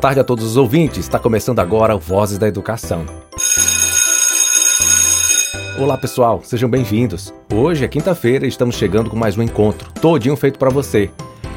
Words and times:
tarde 0.00 0.18
a 0.18 0.24
todos 0.24 0.44
os 0.46 0.56
ouvintes. 0.56 1.00
Está 1.00 1.18
começando 1.18 1.60
agora 1.60 1.94
o 1.94 1.98
Vozes 1.98 2.38
da 2.38 2.48
Educação. 2.48 3.04
Olá 5.78 5.98
pessoal, 5.98 6.40
sejam 6.42 6.70
bem-vindos. 6.70 7.32
Hoje 7.52 7.84
é 7.84 7.88
quinta-feira 7.88 8.46
e 8.46 8.48
estamos 8.48 8.76
chegando 8.76 9.10
com 9.10 9.16
mais 9.16 9.36
um 9.36 9.42
encontro, 9.42 9.92
todinho 10.00 10.36
feito 10.36 10.58
para 10.58 10.70
você. 10.70 11.10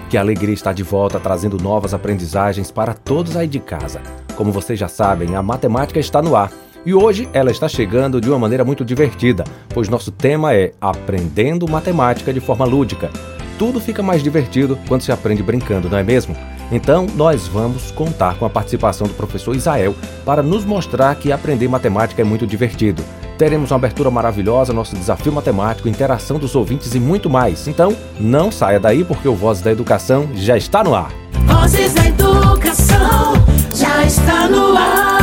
Que 0.09 0.17
alegria 0.17 0.53
estar 0.53 0.73
de 0.73 0.83
volta 0.83 1.19
trazendo 1.19 1.57
novas 1.57 1.93
aprendizagens 1.93 2.69
para 2.69 2.93
todos 2.93 3.37
aí 3.37 3.47
de 3.47 3.59
casa. 3.59 4.01
Como 4.35 4.51
vocês 4.51 4.77
já 4.77 4.89
sabem, 4.89 5.35
a 5.35 5.41
matemática 5.41 5.99
está 5.99 6.21
no 6.21 6.35
ar. 6.35 6.51
E 6.85 6.93
hoje 6.93 7.29
ela 7.31 7.49
está 7.49 7.69
chegando 7.69 8.19
de 8.19 8.29
uma 8.29 8.37
maneira 8.37 8.65
muito 8.65 8.83
divertida, 8.83 9.45
pois 9.69 9.87
nosso 9.87 10.11
tema 10.11 10.53
é 10.53 10.73
Aprendendo 10.81 11.67
Matemática 11.67 12.33
de 12.33 12.41
forma 12.41 12.65
lúdica. 12.65 13.09
Tudo 13.57 13.79
fica 13.79 14.03
mais 14.03 14.21
divertido 14.21 14.77
quando 14.87 15.01
se 15.01 15.13
aprende 15.13 15.41
brincando, 15.41 15.89
não 15.89 15.97
é 15.97 16.03
mesmo? 16.03 16.35
Então, 16.73 17.05
nós 17.15 17.47
vamos 17.47 17.91
contar 17.91 18.35
com 18.39 18.45
a 18.47 18.49
participação 18.49 19.05
do 19.05 19.13
professor 19.13 19.55
Isael 19.55 19.93
para 20.25 20.41
nos 20.41 20.65
mostrar 20.65 21.13
que 21.13 21.31
aprender 21.31 21.67
matemática 21.67 22.23
é 22.23 22.25
muito 22.25 22.47
divertido. 22.47 23.03
Teremos 23.37 23.69
uma 23.69 23.77
abertura 23.77 24.09
maravilhosa, 24.09 24.73
nosso 24.73 24.95
desafio 24.95 25.31
matemático, 25.31 25.87
interação 25.87 26.39
dos 26.39 26.55
ouvintes 26.55 26.95
e 26.95 26.99
muito 26.99 27.29
mais. 27.29 27.67
Então, 27.67 27.95
não 28.19 28.51
saia 28.51 28.79
daí 28.79 29.05
porque 29.05 29.27
o 29.27 29.35
Vozes 29.35 29.61
da 29.61 29.71
Educação 29.71 30.27
já 30.33 30.57
está 30.57 30.83
no 30.83 30.95
ar. 30.95 31.11
Vozes 31.45 31.93
da 31.93 32.07
Educação 32.07 33.33
já 33.75 34.03
está 34.03 34.47
no 34.47 34.75
ar. 34.75 35.13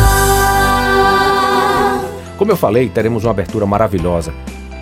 Como 2.39 2.53
eu 2.53 2.57
falei, 2.57 2.89
teremos 2.89 3.25
uma 3.25 3.33
abertura 3.33 3.67
maravilhosa 3.67 4.33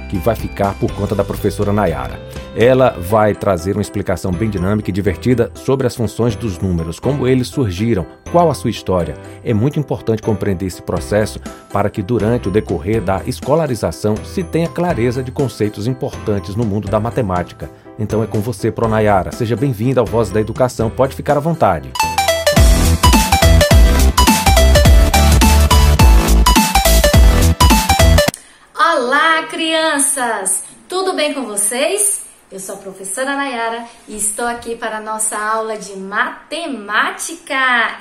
que 0.09 0.19
vai 0.19 0.34
ficar 0.34 0.75
por 0.75 0.91
conta 0.92 1.14
da 1.14 1.23
professora 1.23 1.73
Nayara. 1.73 2.19
Ela 2.56 2.91
vai 2.98 3.34
trazer 3.34 3.77
uma 3.77 3.83
explicação 3.83 4.33
bem 4.33 4.51
dinâmica 4.51 4.91
e 4.91 4.92
divertida 4.92 5.51
sobre 5.55 5.87
as 5.87 5.95
funções 5.95 6.34
dos 6.34 6.59
números, 6.59 6.98
como 6.98 7.27
eles 7.27 7.48
surgiram, 7.48 8.06
qual 8.33 8.51
a 8.51 8.55
sua 8.55 8.70
história. 8.70 9.14
É 9.45 9.55
muito 9.55 9.79
importante 9.79 10.23
compreender 10.23 10.67
esse 10.67 10.83
processo 10.83 11.39
para 11.73 11.91
que 11.91 12.03
durante 12.03 12.48
o 12.48 12.51
decorrer 12.51 13.01
da 13.03 13.23
escolarização 13.27 14.17
se 14.17 14.42
tenha 14.42 14.69
clareza 14.69 15.23
de 15.23 15.31
conceitos 15.31 15.86
importantes 15.86 16.56
no 16.56 16.64
mundo 16.64 16.89
da 16.89 16.98
matemática. 16.98 17.70
Então 17.98 18.23
é 18.23 18.27
com 18.27 18.41
você, 18.41 18.70
Pronayara. 18.70 19.33
Seja 19.33 19.56
bem-vinda 19.56 20.01
ao 20.01 20.06
Voz 20.06 20.31
da 20.31 20.41
Educação. 20.41 20.89
Pode 20.89 21.14
ficar 21.14 21.36
à 21.36 21.41
vontade. 21.41 21.91
Crianças! 29.69 30.64
Tudo 30.88 31.12
bem 31.12 31.34
com 31.34 31.44
vocês? 31.44 32.22
Eu 32.50 32.58
sou 32.58 32.77
a 32.77 32.78
professora 32.78 33.36
Nayara 33.36 33.84
e 34.08 34.16
estou 34.16 34.47
aqui 34.47 34.74
para 34.74 34.97
a 34.97 35.00
nossa 35.02 35.36
aula 35.36 35.77
de 35.77 35.94
matemática. 35.94 37.55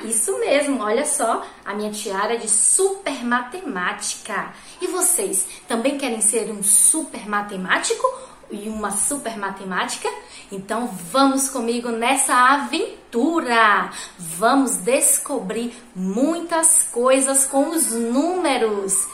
Isso 0.06 0.40
mesmo, 0.40 0.82
olha 0.82 1.06
só, 1.06 1.46
a 1.66 1.74
minha 1.74 1.92
tiara 1.92 2.38
de 2.38 2.48
super 2.50 3.22
matemática. 3.22 4.54
E 4.80 4.88
vocês 4.88 5.46
também 5.68 5.98
querem 5.98 6.22
ser 6.22 6.50
um 6.50 6.64
super 6.64 7.28
matemático 7.28 8.08
e 8.50 8.70
uma 8.70 8.92
super 8.92 9.36
matemática? 9.38 10.08
Então 10.50 10.88
vamos 10.88 11.50
comigo 11.50 11.90
nessa 11.90 12.34
aventura. 12.34 13.92
Vamos 14.18 14.78
descobrir 14.78 15.76
muitas 15.94 16.84
coisas 16.84 17.44
com 17.44 17.72
os 17.72 17.92
números. 17.92 19.06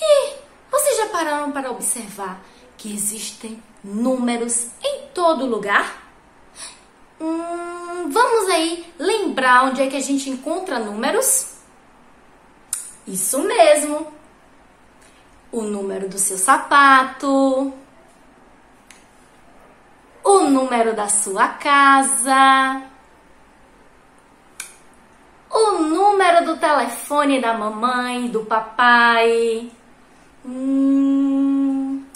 E 0.00 0.47
vocês 0.78 0.96
já 0.96 1.06
pararam 1.06 1.50
para 1.50 1.72
observar 1.72 2.40
que 2.76 2.94
existem 2.94 3.60
números 3.82 4.68
em 4.82 5.08
todo 5.08 5.44
lugar? 5.44 6.04
Hum, 7.20 8.08
vamos 8.08 8.48
aí 8.48 8.86
lembrar 8.96 9.64
onde 9.64 9.82
é 9.82 9.88
que 9.88 9.96
a 9.96 10.00
gente 10.00 10.30
encontra 10.30 10.78
números? 10.78 11.56
Isso 13.06 13.42
mesmo. 13.42 14.12
O 15.50 15.62
número 15.62 16.08
do 16.08 16.18
seu 16.18 16.38
sapato, 16.38 17.72
o 20.22 20.40
número 20.40 20.94
da 20.94 21.08
sua 21.08 21.48
casa, 21.48 22.82
o 25.50 25.78
número 25.78 26.44
do 26.44 26.56
telefone 26.58 27.40
da 27.40 27.54
mamãe, 27.54 28.28
do 28.28 28.44
papai. 28.44 29.72
Hum, 30.50 32.06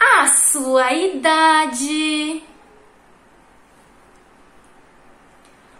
a 0.00 0.26
sua 0.28 0.94
idade, 0.94 2.42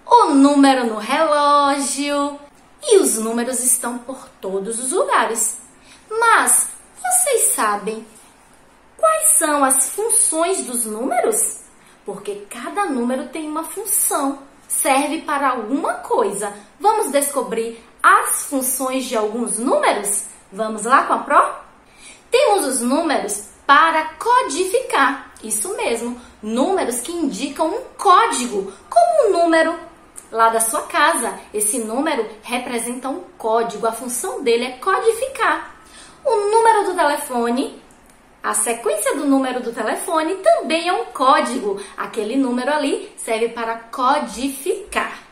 o 0.05 0.35
número 0.35 0.85
no 0.85 0.99
relógio 0.99 2.39
e 2.83 2.99
os 2.99 3.17
números 3.17 3.61
estão 3.61 3.97
por 3.97 4.29
todos 4.43 4.79
os 4.79 4.93
lugares. 4.93 5.57
Mas 6.11 6.69
vocês 7.01 7.53
sabem 7.55 8.07
quais 8.99 9.31
são 9.39 9.65
as 9.65 9.89
funções 9.89 10.67
dos 10.67 10.85
números? 10.85 11.61
Porque 12.05 12.47
cada 12.51 12.85
número 12.85 13.31
tem 13.31 13.49
uma 13.49 13.65
função, 13.65 14.41
serve 14.69 15.23
para 15.23 15.49
alguma 15.49 15.95
coisa. 15.95 16.53
Vamos 16.79 17.11
descobrir 17.11 17.83
as 18.03 18.45
funções 18.45 19.07
de 19.07 19.17
alguns 19.17 19.59
números? 19.59 20.29
Vamos 20.51 20.85
lá 20.85 21.05
com 21.05 21.13
a 21.13 21.19
Pro? 21.19 21.55
Temos 22.31 22.67
os 22.67 22.81
números 22.81 23.49
para 23.67 24.15
codificar. 24.19 25.31
Isso 25.45 25.77
mesmo, 25.77 26.19
números 26.43 27.01
que 27.01 27.13
indicam 27.13 27.69
um 27.69 27.83
código, 27.99 28.73
como 28.89 29.29
o 29.29 29.33
número 29.33 29.79
lá 30.33 30.49
da 30.49 30.59
sua 30.59 30.83
casa. 30.83 31.39
Esse 31.53 31.79
número 31.79 32.27
representa 32.43 33.11
um 33.11 33.21
código, 33.37 33.87
a 33.87 33.93
função 33.93 34.43
dele 34.43 34.65
é 34.65 34.71
codificar. 34.79 35.77
O 36.25 36.37
número 36.51 36.85
do 36.87 36.95
telefone, 36.95 37.83
a 38.43 38.55
sequência 38.55 39.15
do 39.17 39.27
número 39.27 39.61
do 39.61 39.73
telefone 39.73 40.37
também 40.37 40.89
é 40.89 40.93
um 40.95 41.05
código. 41.07 41.79
Aquele 41.95 42.37
número 42.37 42.73
ali 42.73 43.13
serve 43.19 43.51
para 43.51 43.77
codificar. 43.77 45.28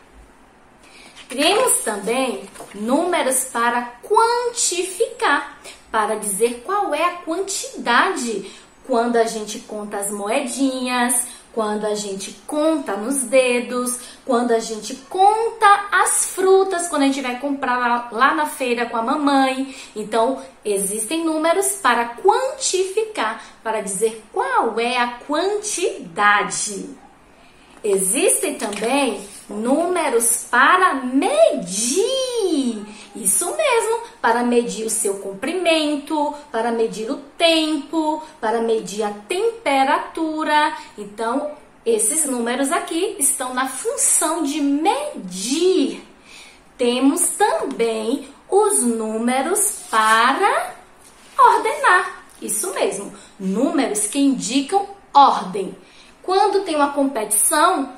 Temos 1.29 1.79
também 1.79 2.47
números 2.73 3.45
para 3.45 3.93
quantificar, 4.01 5.59
para 5.91 6.15
dizer 6.15 6.63
qual 6.65 6.93
é 6.93 7.03
a 7.03 7.17
quantidade 7.17 8.49
quando 8.85 9.17
a 9.17 9.25
gente 9.25 9.59
conta 9.59 9.97
as 9.97 10.09
moedinhas, 10.09 11.27
quando 11.53 11.85
a 11.85 11.95
gente 11.95 12.31
conta 12.45 12.95
nos 12.95 13.23
dedos, 13.23 13.99
quando 14.23 14.51
a 14.51 14.59
gente 14.59 14.95
conta 15.09 15.87
as 15.91 16.27
frutas, 16.27 16.87
quando 16.87 17.01
a 17.01 17.05
gente 17.07 17.21
vai 17.21 17.39
comprar 17.39 18.09
lá 18.11 18.33
na 18.33 18.45
feira 18.45 18.85
com 18.85 18.95
a 18.95 19.01
mamãe. 19.01 19.75
Então, 19.95 20.41
existem 20.63 21.25
números 21.25 21.79
para 21.81 22.15
quantificar, 22.21 23.43
para 23.63 23.81
dizer 23.81 24.23
qual 24.31 24.79
é 24.79 24.97
a 24.99 25.07
quantidade. 25.27 26.95
Existem 27.89 28.55
também 28.55 29.25
números 29.49 30.45
para 30.51 30.95
medir. 30.95 32.85
Isso 33.15 33.45
mesmo, 33.55 33.99
para 34.21 34.43
medir 34.43 34.85
o 34.85 34.89
seu 34.89 35.19
comprimento, 35.19 36.33
para 36.51 36.69
medir 36.69 37.09
o 37.09 37.15
tempo, 37.37 38.21
para 38.41 38.59
medir 38.61 39.03
a 39.03 39.11
temperatura. 39.11 40.75
Então, 40.97 41.51
esses 41.85 42.25
números 42.25 42.73
aqui 42.73 43.15
estão 43.17 43.53
na 43.53 43.69
função 43.69 44.43
de 44.43 44.59
medir. 44.59 46.05
Temos 46.77 47.29
também 47.29 48.27
os 48.49 48.83
números 48.83 49.83
para 49.89 50.75
ordenar. 51.39 52.25
Isso 52.41 52.73
mesmo, 52.73 53.13
números 53.39 54.07
que 54.07 54.19
indicam 54.19 54.85
ordem. 55.13 55.73
Quando 56.27 56.65
tem 56.65 56.75
uma 56.75 56.91
competição, 56.91 57.93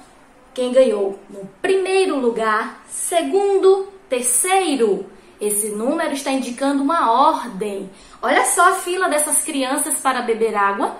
quem 0.53 0.71
ganhou 0.71 1.17
no 1.31 1.49
primeiro 1.63 2.15
lugar, 2.19 2.83
segundo, 2.87 3.87
terceiro, 4.07 5.07
esse 5.41 5.69
número 5.69 6.13
está 6.13 6.29
indicando 6.29 6.83
uma 6.83 7.11
ordem. 7.11 7.89
Olha 8.21 8.45
só 8.45 8.69
a 8.69 8.75
fila 8.75 9.09
dessas 9.09 9.41
crianças 9.43 9.95
para 9.95 10.21
beber 10.21 10.55
água. 10.55 10.95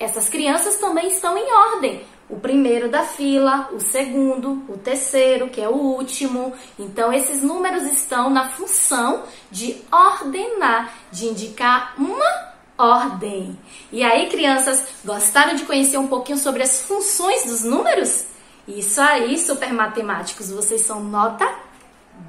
Essas 0.00 0.28
crianças 0.28 0.76
também 0.78 1.06
estão 1.06 1.38
em 1.38 1.52
ordem. 1.52 2.04
O 2.28 2.40
primeiro 2.40 2.88
da 2.88 3.04
fila, 3.04 3.70
o 3.72 3.78
segundo, 3.78 4.64
o 4.68 4.76
terceiro, 4.76 5.50
que 5.50 5.60
é 5.60 5.68
o 5.68 5.76
último. 5.76 6.54
Então, 6.76 7.12
esses 7.12 7.40
números 7.40 7.84
estão 7.84 8.28
na 8.28 8.48
função 8.48 9.22
de 9.48 9.80
ordenar, 9.92 10.92
de 11.12 11.26
indicar 11.26 11.94
uma 11.96 12.53
ordem. 12.76 13.58
E 13.92 14.02
aí, 14.02 14.28
crianças, 14.28 14.84
gostaram 15.04 15.54
de 15.54 15.64
conhecer 15.64 15.98
um 15.98 16.08
pouquinho 16.08 16.38
sobre 16.38 16.62
as 16.62 16.82
funções 16.82 17.44
dos 17.44 17.62
números? 17.62 18.26
Isso 18.66 19.00
aí, 19.00 19.38
super 19.38 19.72
matemáticos, 19.72 20.50
vocês 20.50 20.80
são 20.82 21.02
nota 21.02 21.46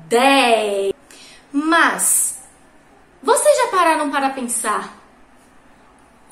10. 0.08 0.94
Mas, 1.52 2.44
vocês 3.24 3.58
já 3.58 3.68
pararam 3.68 4.12
para 4.12 4.30
pensar? 4.30 4.98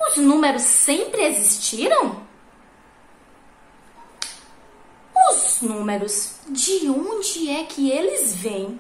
Os 0.10 0.18
números 0.18 0.62
sempre 0.64 1.24
existiram? 1.24 2.22
Os 5.30 5.62
números, 5.62 6.36
de 6.50 6.90
onde 6.90 7.50
é 7.50 7.64
que 7.64 7.90
eles 7.90 8.36
vêm? 8.36 8.80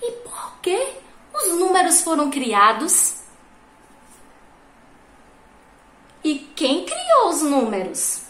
E 0.00 0.12
por 0.12 0.58
que 0.60 1.07
os 1.42 1.58
números 1.58 2.00
foram 2.02 2.30
criados? 2.30 3.14
E 6.22 6.38
quem 6.54 6.84
criou 6.84 7.28
os 7.28 7.42
números? 7.42 8.22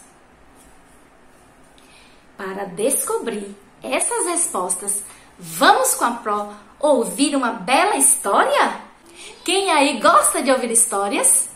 Para 2.37 2.65
descobrir 2.65 3.55
essas 3.83 4.25
respostas, 4.27 5.03
vamos 5.37 5.95
com 5.95 6.05
a 6.05 6.11
Pro 6.11 6.49
ouvir 6.79 7.35
uma 7.35 7.51
bela 7.51 7.97
história? 7.97 8.79
Quem 9.43 9.71
aí 9.71 9.99
gosta 9.99 10.41
de 10.41 10.51
ouvir 10.51 10.71
histórias? 10.71 11.49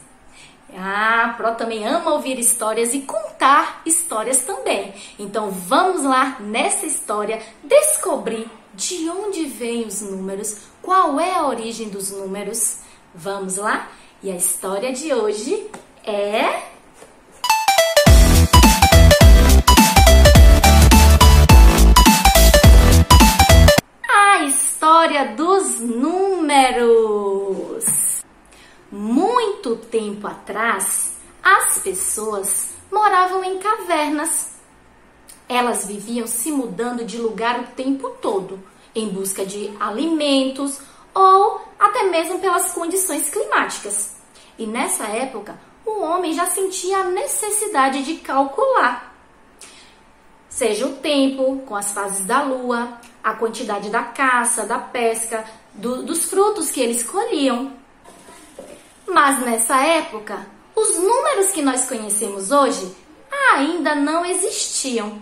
Ah, 0.75 1.25
a 1.25 1.29
Pro 1.33 1.55
também 1.55 1.87
ama 1.87 2.13
ouvir 2.13 2.39
histórias 2.39 2.93
e 2.93 3.01
contar 3.01 3.81
histórias 3.85 4.41
também. 4.41 4.93
Então 5.19 5.51
vamos 5.51 6.03
lá 6.03 6.37
nessa 6.39 6.85
história 6.85 7.41
descobrir 7.63 8.49
de 8.73 9.09
onde 9.09 9.45
vêm 9.45 9.85
os 9.85 10.01
números, 10.01 10.57
qual 10.81 11.19
é 11.19 11.35
a 11.35 11.47
origem 11.47 11.89
dos 11.89 12.11
números. 12.11 12.79
Vamos 13.13 13.57
lá? 13.57 13.91
E 14.21 14.31
a 14.31 14.35
história 14.35 14.91
de 14.91 15.13
hoje 15.13 15.69
é 16.03 16.63
a 24.09 24.43
história 24.45 25.35
dos 25.35 25.79
números. 25.79 27.43
Muito 28.91 29.75
tempo 29.75 30.27
atrás, 30.27 31.13
as 31.43 31.79
pessoas 31.79 32.69
moravam 32.91 33.43
em 33.43 33.59
cavernas. 33.59 34.52
Elas 35.47 35.85
viviam 35.85 36.25
se 36.25 36.51
mudando 36.51 37.03
de 37.03 37.17
lugar 37.17 37.59
o 37.59 37.67
tempo 37.75 38.09
todo, 38.21 38.59
em 38.95 39.09
busca 39.09 39.45
de 39.45 39.71
alimentos 39.79 40.79
ou 41.13 41.61
até 41.79 42.03
mesmo 42.03 42.39
pelas 42.39 42.71
condições 42.71 43.29
climáticas. 43.29 44.13
E 44.57 44.65
nessa 44.65 45.05
época, 45.05 45.59
o 45.85 46.01
homem 46.01 46.33
já 46.33 46.45
sentia 46.45 46.99
a 46.99 47.03
necessidade 47.05 48.03
de 48.03 48.15
calcular. 48.15 49.13
Seja 50.49 50.85
o 50.85 50.97
tempo, 50.97 51.63
com 51.65 51.75
as 51.75 51.91
fases 51.91 52.25
da 52.25 52.43
lua, 52.43 52.99
a 53.23 53.33
quantidade 53.33 53.89
da 53.89 54.03
caça, 54.03 54.65
da 54.65 54.77
pesca, 54.77 55.43
do, 55.73 56.03
dos 56.03 56.25
frutos 56.25 56.69
que 56.69 56.79
eles 56.79 57.03
colhiam. 57.03 57.73
Mas 59.07 59.39
nessa 59.43 59.83
época, 59.83 60.45
os 60.75 60.97
números 60.97 61.51
que 61.51 61.61
nós 61.61 61.87
conhecemos 61.87 62.51
hoje 62.51 62.95
ainda 63.53 63.95
não 63.95 64.25
existiam. 64.25 65.21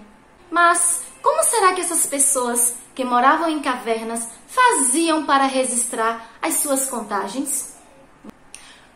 Mas 0.51 1.01
como 1.24 1.42
será 1.44 1.74
que 1.74 1.80
essas 1.80 2.06
pessoas 2.06 2.75
que 2.94 3.06
moravam 3.06 3.50
em 3.50 3.62
cavernas 3.62 4.27
faziam 4.48 5.25
para 5.25 5.45
registrar 5.45 6.30
as 6.42 6.56
suas 6.56 6.89
contagens? 6.89 7.77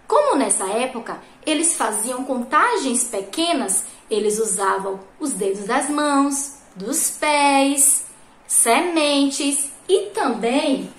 Como 0.06 0.36
nessa 0.36 0.66
época 0.66 1.20
eles 1.46 1.76
faziam 1.76 2.26
contagens 2.26 3.06
pequenas, 3.06 3.86
eles 4.10 4.38
usavam 4.38 5.00
os 5.18 5.32
dedos 5.32 5.66
das 5.66 5.90
mãos, 5.90 6.58
dos 6.76 7.12
pés, 7.12 8.06
sementes 8.46 9.72
e 9.88 10.08
também 10.08 10.94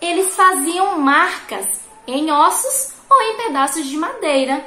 eles 0.00 0.36
faziam 0.36 0.96
marcas 1.00 1.80
em 2.06 2.30
ossos 2.30 2.92
ou 3.10 3.20
em 3.20 3.36
pedaços 3.36 3.84
de 3.84 3.96
madeira. 3.96 4.64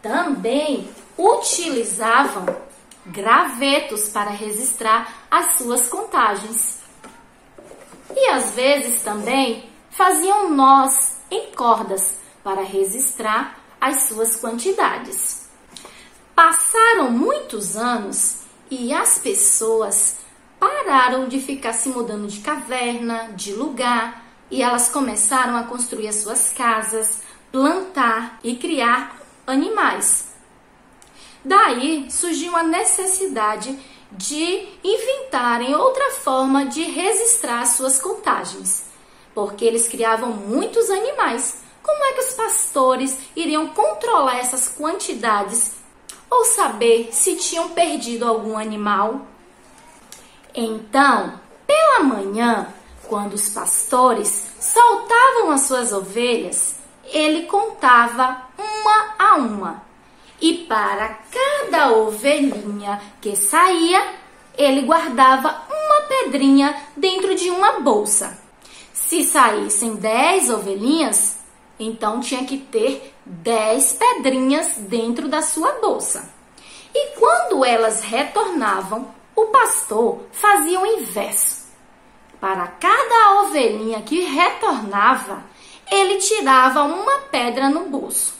Também 0.00 0.88
utilizavam 1.18 2.46
gravetos 3.10 4.08
para 4.08 4.30
registrar 4.30 5.26
as 5.30 5.54
suas 5.54 5.88
contagens. 5.88 6.78
E 8.14 8.28
às 8.30 8.52
vezes 8.52 9.02
também 9.02 9.70
faziam 9.90 10.50
nós 10.50 11.18
em 11.30 11.52
cordas 11.52 12.18
para 12.42 12.62
registrar 12.62 13.58
as 13.80 14.04
suas 14.04 14.36
quantidades. 14.36 15.48
Passaram 16.34 17.10
muitos 17.10 17.76
anos 17.76 18.38
e 18.70 18.92
as 18.92 19.18
pessoas 19.18 20.16
pararam 20.58 21.28
de 21.28 21.40
ficar 21.40 21.72
se 21.72 21.88
mudando 21.88 22.28
de 22.28 22.40
caverna, 22.40 23.30
de 23.34 23.52
lugar, 23.52 24.24
e 24.50 24.62
elas 24.62 24.88
começaram 24.88 25.56
a 25.56 25.62
construir 25.64 26.08
as 26.08 26.16
suas 26.16 26.50
casas, 26.50 27.20
plantar 27.52 28.38
e 28.42 28.56
criar 28.56 29.16
animais. 29.46 30.29
Daí 31.44 32.10
surgiu 32.10 32.54
a 32.56 32.62
necessidade 32.62 33.78
de 34.12 34.68
inventarem 34.84 35.74
outra 35.74 36.10
forma 36.12 36.66
de 36.66 36.82
registrar 36.82 37.64
suas 37.66 37.98
contagens, 37.98 38.84
porque 39.34 39.64
eles 39.64 39.88
criavam 39.88 40.30
muitos 40.30 40.90
animais. 40.90 41.58
Como 41.82 42.04
é 42.04 42.12
que 42.12 42.20
os 42.20 42.34
pastores 42.34 43.16
iriam 43.34 43.68
controlar 43.68 44.38
essas 44.38 44.68
quantidades 44.68 45.72
ou 46.28 46.44
saber 46.44 47.08
se 47.12 47.36
tinham 47.36 47.70
perdido 47.70 48.26
algum 48.26 48.58
animal? 48.58 49.26
Então, 50.54 51.40
pela 51.66 52.00
manhã, 52.00 52.68
quando 53.08 53.34
os 53.34 53.48
pastores 53.48 54.50
soltavam 54.60 55.50
as 55.52 55.62
suas 55.62 55.92
ovelhas, 55.92 56.74
ele 57.04 57.46
contava 57.46 58.42
uma 58.58 59.14
a 59.18 59.36
uma. 59.36 59.89
E 60.40 60.54
para 60.66 61.18
cada 61.30 61.92
ovelhinha 61.92 63.00
que 63.20 63.36
saía, 63.36 64.02
ele 64.56 64.82
guardava 64.82 65.62
uma 65.68 66.00
pedrinha 66.08 66.74
dentro 66.96 67.34
de 67.34 67.50
uma 67.50 67.80
bolsa. 67.80 68.38
Se 68.92 69.24
saíssem 69.24 69.96
dez 69.96 70.48
ovelhinhas, 70.50 71.36
então 71.78 72.20
tinha 72.20 72.44
que 72.44 72.58
ter 72.58 73.14
dez 73.24 73.92
pedrinhas 73.92 74.76
dentro 74.78 75.28
da 75.28 75.42
sua 75.42 75.72
bolsa. 75.72 76.30
E 76.94 77.18
quando 77.18 77.64
elas 77.64 78.02
retornavam, 78.02 79.14
o 79.36 79.46
pastor 79.46 80.20
fazia 80.32 80.80
o 80.80 80.86
inverso. 80.86 81.68
Para 82.40 82.66
cada 82.66 83.42
ovelhinha 83.42 84.00
que 84.02 84.20
retornava, 84.22 85.44
ele 85.90 86.16
tirava 86.16 86.82
uma 86.84 87.18
pedra 87.30 87.68
no 87.68 87.90
bolso. 87.90 88.39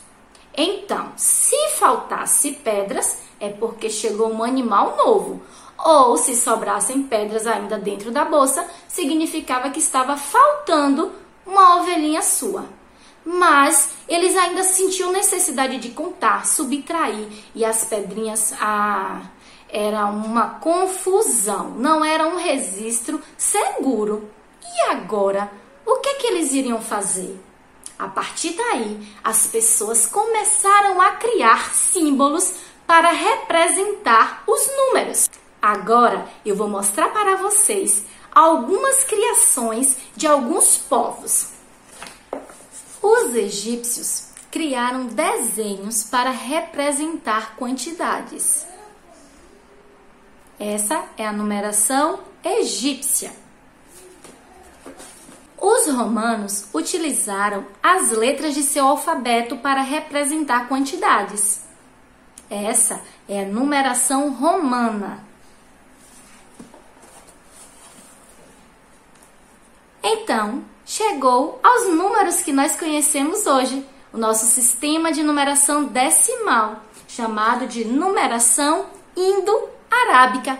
Então, 0.56 1.12
se 1.16 1.56
faltasse 1.78 2.52
pedras, 2.52 3.18
é 3.38 3.48
porque 3.48 3.88
chegou 3.88 4.30
um 4.32 4.42
animal 4.42 4.96
novo. 4.96 5.42
Ou 5.78 6.16
se 6.16 6.36
sobrassem 6.36 7.02
pedras 7.04 7.46
ainda 7.46 7.78
dentro 7.78 8.10
da 8.10 8.24
bolsa, 8.24 8.68
significava 8.86 9.70
que 9.70 9.78
estava 9.78 10.16
faltando 10.16 11.12
uma 11.46 11.76
ovelhinha 11.76 12.20
sua. 12.20 12.66
Mas 13.24 13.90
eles 14.08 14.36
ainda 14.36 14.62
sentiam 14.62 15.12
necessidade 15.12 15.78
de 15.78 15.90
contar, 15.90 16.46
subtrair, 16.46 17.28
e 17.54 17.64
as 17.64 17.84
pedrinhas, 17.84 18.54
ah, 18.60 19.22
era 19.68 20.06
uma 20.06 20.58
confusão, 20.58 21.70
não 21.70 22.04
era 22.04 22.26
um 22.26 22.36
registro 22.36 23.22
seguro. 23.36 24.28
E 24.62 24.90
agora, 24.90 25.50
o 25.86 25.96
que, 25.96 26.14
que 26.14 26.26
eles 26.26 26.52
iriam 26.52 26.80
fazer? 26.80 27.38
A 28.00 28.08
partir 28.08 28.54
daí, 28.54 28.98
as 29.22 29.48
pessoas 29.48 30.06
começaram 30.06 30.98
a 31.02 31.16
criar 31.16 31.74
símbolos 31.74 32.54
para 32.86 33.10
representar 33.12 34.42
os 34.46 34.66
números. 34.74 35.28
Agora 35.60 36.26
eu 36.42 36.56
vou 36.56 36.66
mostrar 36.66 37.10
para 37.10 37.36
vocês 37.36 38.06
algumas 38.34 39.04
criações 39.04 39.98
de 40.16 40.26
alguns 40.26 40.78
povos. 40.78 41.48
Os 43.02 43.34
egípcios 43.34 44.28
criaram 44.50 45.04
desenhos 45.04 46.02
para 46.02 46.30
representar 46.30 47.54
quantidades. 47.56 48.64
Essa 50.58 51.04
é 51.18 51.26
a 51.26 51.34
numeração 51.34 52.20
egípcia. 52.42 53.30
Os 55.60 55.86
romanos 55.88 56.64
utilizaram 56.72 57.66
as 57.82 58.10
letras 58.10 58.54
de 58.54 58.62
seu 58.62 58.86
alfabeto 58.86 59.58
para 59.58 59.82
representar 59.82 60.68
quantidades. 60.68 61.60
Essa 62.48 63.02
é 63.28 63.42
a 63.42 63.46
numeração 63.46 64.30
romana. 64.30 65.22
Então, 70.02 70.64
chegou 70.86 71.60
aos 71.62 71.88
números 71.90 72.40
que 72.40 72.52
nós 72.52 72.74
conhecemos 72.76 73.46
hoje, 73.46 73.86
o 74.12 74.18
nosso 74.18 74.46
sistema 74.46 75.12
de 75.12 75.22
numeração 75.22 75.84
decimal, 75.84 76.82
chamado 77.06 77.66
de 77.66 77.84
numeração 77.84 78.86
indo 79.14 79.68
arábica, 79.90 80.58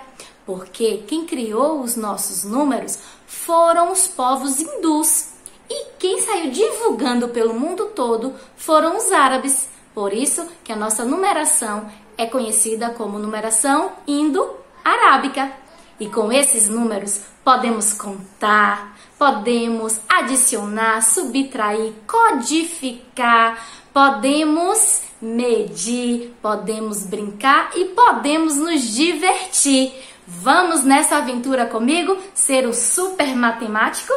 porque 0.50 1.04
quem 1.07 1.25
criou 1.25 1.80
os 1.80 1.95
nossos 1.95 2.42
números 2.42 2.99
foram 3.25 3.92
os 3.92 4.09
povos 4.09 4.59
hindus. 4.59 5.28
E 5.69 5.92
quem 5.97 6.21
saiu 6.21 6.50
divulgando 6.50 7.28
pelo 7.28 7.54
mundo 7.54 7.92
todo 7.95 8.35
foram 8.57 8.97
os 8.97 9.12
árabes, 9.12 9.69
Por 9.95 10.12
isso 10.12 10.47
que 10.64 10.73
a 10.73 10.76
nossa 10.76 11.04
numeração 11.04 11.88
é 12.16 12.26
conhecida 12.26 12.90
como 12.90 13.19
numeração 13.19 13.92
indo-arábica. 14.09 15.52
E 16.00 16.09
com 16.09 16.33
esses 16.33 16.69
números 16.69 17.21
podemos 17.45 17.92
contar, 17.92 18.97
podemos 19.19 20.00
adicionar, 20.09 21.02
subtrair, 21.02 21.92
codificar, 22.07 23.64
podemos 23.92 25.02
medir, 25.21 26.35
podemos 26.40 27.04
brincar 27.04 27.71
e 27.76 27.87
podemos 27.87 28.57
nos 28.57 28.83
divertir. 28.83 29.92
Vamos 30.38 30.84
nessa 30.84 31.16
aventura 31.16 31.66
comigo 31.66 32.16
ser 32.32 32.64
o 32.64 32.72
super 32.72 33.34
matemático? 33.34 34.12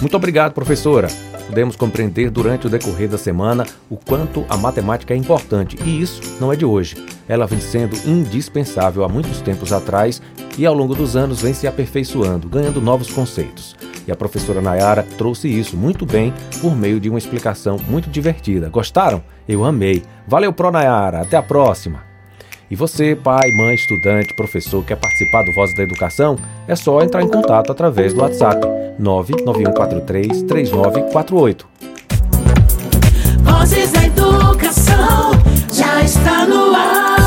Muito 0.00 0.16
obrigado, 0.16 0.54
professora. 0.54 1.08
Podemos 1.46 1.76
compreender 1.76 2.30
durante 2.30 2.66
o 2.66 2.70
decorrer 2.70 3.08
da 3.08 3.18
semana 3.18 3.66
o 3.90 3.98
quanto 3.98 4.46
a 4.48 4.56
matemática 4.56 5.12
é 5.12 5.16
importante, 5.16 5.76
e 5.84 6.00
isso 6.00 6.22
não 6.40 6.50
é 6.50 6.56
de 6.56 6.64
hoje. 6.64 6.96
Ela 7.28 7.46
vem 7.46 7.60
sendo 7.60 7.96
indispensável 8.08 9.04
há 9.04 9.08
muitos 9.10 9.42
tempos 9.42 9.74
atrás 9.74 10.22
e 10.56 10.64
ao 10.64 10.74
longo 10.74 10.94
dos 10.94 11.16
anos 11.16 11.42
vem 11.42 11.52
se 11.52 11.66
aperfeiçoando, 11.66 12.48
ganhando 12.48 12.80
novos 12.80 13.10
conceitos. 13.10 13.76
E 14.10 14.12
a 14.12 14.16
professora 14.16 14.60
Nayara 14.60 15.06
trouxe 15.16 15.46
isso 15.46 15.76
muito 15.76 16.04
bem 16.04 16.34
por 16.60 16.74
meio 16.76 16.98
de 16.98 17.08
uma 17.08 17.16
explicação 17.16 17.78
muito 17.88 18.10
divertida. 18.10 18.68
Gostaram? 18.68 19.22
Eu 19.48 19.64
amei. 19.64 20.02
Valeu, 20.26 20.52
Pro 20.52 20.72
Nayara. 20.72 21.20
Até 21.20 21.36
a 21.36 21.42
próxima. 21.42 22.02
E 22.68 22.74
você, 22.74 23.14
pai, 23.14 23.52
mãe, 23.52 23.76
estudante, 23.76 24.34
professor, 24.34 24.84
quer 24.84 24.96
participar 24.96 25.44
do 25.44 25.52
Voz 25.52 25.72
da 25.76 25.84
Educação? 25.84 26.36
É 26.66 26.74
só 26.74 27.00
entrar 27.02 27.22
em 27.22 27.28
contato 27.28 27.70
através 27.70 28.12
do 28.12 28.20
WhatsApp 28.20 28.66
99143 28.98 30.42
3948. 30.42 31.68
Vozes 33.44 33.92
da 33.92 34.06
Educação 34.06 35.30
já 35.72 36.02
está 36.02 36.48
no 36.48 36.74
ar. 36.74 37.20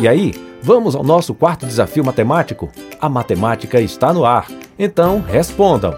E 0.00 0.06
aí, 0.06 0.34
vamos 0.60 0.94
ao 0.94 1.02
nosso 1.02 1.32
quarto 1.32 1.64
desafio 1.64 2.04
matemático? 2.04 2.68
A 3.00 3.08
matemática 3.08 3.80
está 3.80 4.12
no 4.12 4.26
ar. 4.26 4.46
Então, 4.78 5.20
respondam. 5.20 5.96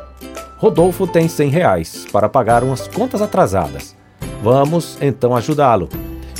Rodolfo 0.56 1.06
tem 1.06 1.28
100 1.28 1.50
reais 1.50 2.06
para 2.12 2.28
pagar 2.28 2.64
umas 2.64 2.88
contas 2.88 3.22
atrasadas. 3.22 3.96
Vamos 4.42 4.98
então 5.00 5.34
ajudá-lo 5.36 5.88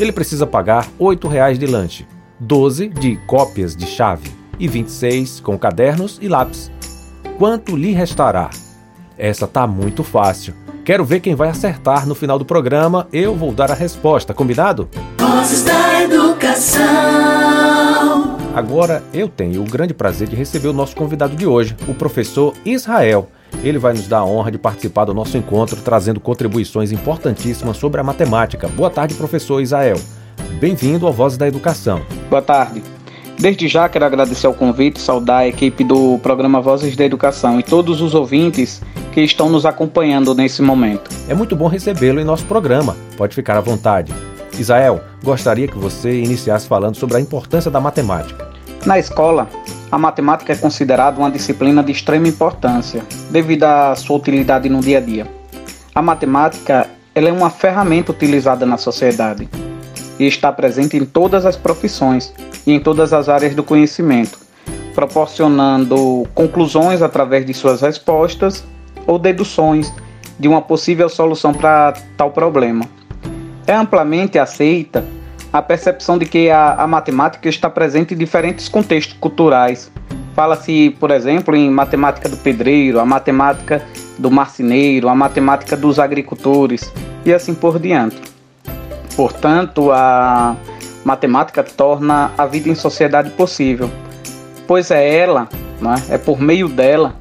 ele 0.01 0.13
precisa 0.13 0.47
pagar 0.47 0.85
R$ 0.85 0.91
8,00 1.01 1.57
de 1.57 1.67
lanche, 1.67 2.07
12 2.39 2.89
de 2.89 3.17
cópias 3.27 3.75
de 3.75 3.87
chave 3.87 4.31
e 4.59 4.69
26 4.69 5.41
com 5.41 5.59
cadernos 5.59 6.19
e 6.21 6.29
lápis. 6.29 6.71
Quanto 7.37 7.77
lhe 7.77 7.93
restará? 7.93 8.51
Essa 9.17 9.47
tá 9.47 9.67
muito 9.67 10.05
fácil. 10.05 10.55
Quero 10.85 11.05
ver 11.05 11.21
quem 11.21 11.35
vai 11.35 11.49
acertar 11.49 12.07
no 12.07 12.15
final 12.15 12.39
do 12.39 12.45
programa. 12.45 13.07
Eu 13.13 13.35
vou 13.35 13.53
dar 13.53 13.71
a 13.71 13.75
resposta, 13.75 14.33
combinado? 14.33 14.89
Vozes 15.19 15.63
da 15.63 16.03
Educação. 16.03 17.58
Agora 18.55 19.03
eu 19.13 19.29
tenho 19.29 19.63
o 19.63 19.65
grande 19.65 19.95
prazer 19.95 20.29
de 20.29 20.37
receber 20.37 20.69
o 20.69 20.73
nosso 20.73 20.97
convidado 20.97 21.37
de 21.37 21.47
hoje, 21.47 21.77
o 21.87 21.95
professor 21.95 22.55
Israel. 22.65 23.29
Ele 23.63 23.79
vai 23.79 23.93
nos 23.93 24.07
dar 24.07 24.19
a 24.19 24.25
honra 24.25 24.51
de 24.51 24.59
participar 24.59 25.05
do 25.05 25.15
nosso 25.15 25.37
encontro, 25.37 25.81
trazendo 25.81 26.21
contribuições 26.21 26.93
importantíssimas 26.93 27.77
sobre 27.77 28.01
a 28.01 28.05
matemática. 28.05 28.69
Boa 28.69 28.91
tarde, 28.91 29.15
professor 29.15 29.61
Isael. 29.61 29.97
Bem-vindo 30.61 31.07
ao 31.07 31.13
Vozes 31.13 31.39
da 31.39 31.47
Educação. 31.47 32.03
Boa 32.29 32.43
tarde. 32.43 32.83
Desde 33.39 33.69
já 33.69 33.89
quero 33.89 34.05
agradecer 34.05 34.49
ao 34.49 34.55
convite, 34.55 35.01
saudar 35.01 35.39
a 35.39 35.49
equipe 35.49 35.85
do 35.85 36.19
programa 36.19 36.61
Vozes 36.61 36.97
da 36.97 37.05
Educação 37.05 37.61
e 37.61 37.63
todos 37.63 38.01
os 38.01 38.13
ouvintes 38.13 38.83
que 39.13 39.21
estão 39.21 39.49
nos 39.49 39.65
acompanhando 39.65 40.35
nesse 40.35 40.61
momento. 40.61 41.09
É 41.29 41.35
muito 41.35 41.55
bom 41.55 41.69
recebê-lo 41.69 42.21
em 42.21 42.25
nosso 42.25 42.45
programa. 42.47 42.97
Pode 43.17 43.35
ficar 43.35 43.57
à 43.57 43.61
vontade. 43.61 44.13
Isael, 44.59 45.01
gostaria 45.23 45.69
que 45.69 45.79
você 45.79 46.21
iniciasse 46.21 46.67
falando 46.67 46.97
sobre 46.97 47.17
a 47.17 47.21
importância 47.21 47.71
da 47.71 47.81
matemática. 47.81 48.49
Na 48.85 48.99
escola, 48.99 49.49
a 49.91 49.99
matemática 49.99 50.53
é 50.53 50.57
considerada 50.57 51.19
uma 51.19 51.31
disciplina 51.31 51.83
de 51.83 51.93
extrema 51.93 52.29
importância, 52.29 53.03
devido 53.31 53.65
à 53.65 53.95
sua 53.95 54.17
utilidade 54.17 54.69
no 54.69 54.81
dia 54.81 54.99
a 54.99 55.01
dia. 55.01 55.27
A 55.95 56.03
matemática 56.03 56.89
ela 57.15 57.29
é 57.29 57.33
uma 57.33 57.51
ferramenta 57.51 58.13
utilizada 58.13 58.65
na 58.65 58.77
sociedade 58.77 59.49
e 60.19 60.27
está 60.27 60.53
presente 60.53 60.97
em 60.97 61.05
todas 61.05 61.45
as 61.45 61.57
profissões 61.57 62.33
e 62.67 62.73
em 62.73 62.81
todas 62.81 63.13
as 63.13 63.29
áreas 63.29 63.55
do 63.55 63.65
conhecimento, 63.65 64.39
proporcionando 64.95 66.29
conclusões 66.35 67.03
através 67.03 67.45
de 67.45 67.55
suas 67.55 67.81
respostas 67.81 68.65
ou 69.07 69.19
deduções 69.19 69.93
de 70.39 70.47
uma 70.47 70.63
possível 70.63 71.09
solução 71.09 71.53
para 71.53 71.95
tal 72.17 72.31
problema. 72.31 72.85
É 73.69 73.75
amplamente 73.75 74.39
aceita 74.39 75.05
a 75.53 75.61
percepção 75.61 76.17
de 76.17 76.25
que 76.25 76.49
a, 76.49 76.73
a 76.73 76.87
matemática 76.87 77.51
está 77.51 77.69
presente 77.69 78.15
em 78.15 78.17
diferentes 78.17 78.67
contextos 78.67 79.15
culturais. 79.21 79.93
Fala-se, 80.35 80.97
por 80.99 81.11
exemplo, 81.11 81.55
em 81.55 81.69
matemática 81.69 82.31
do 82.31 82.37
pedreiro, 82.39 82.99
a 82.99 83.05
matemática 83.05 83.83
do 84.19 84.31
marceneiro, 84.31 85.07
a 85.07 85.15
matemática 85.15 85.77
dos 85.77 85.99
agricultores 85.99 86.91
e 87.27 87.33
assim 87.33 87.53
por 87.53 87.79
diante. 87.79 88.17
Portanto, 89.15 89.93
a 89.93 90.57
matemática 91.05 91.63
torna 91.63 92.33
a 92.39 92.47
vida 92.47 92.71
em 92.71 92.75
sociedade 92.75 93.31
possível, 93.33 93.91
pois 94.67 94.91
é 94.91 95.15
ela, 95.15 95.47
é? 96.09 96.15
é 96.15 96.19
por 96.19 96.41
meio 96.41 96.71
dela, 96.71 97.15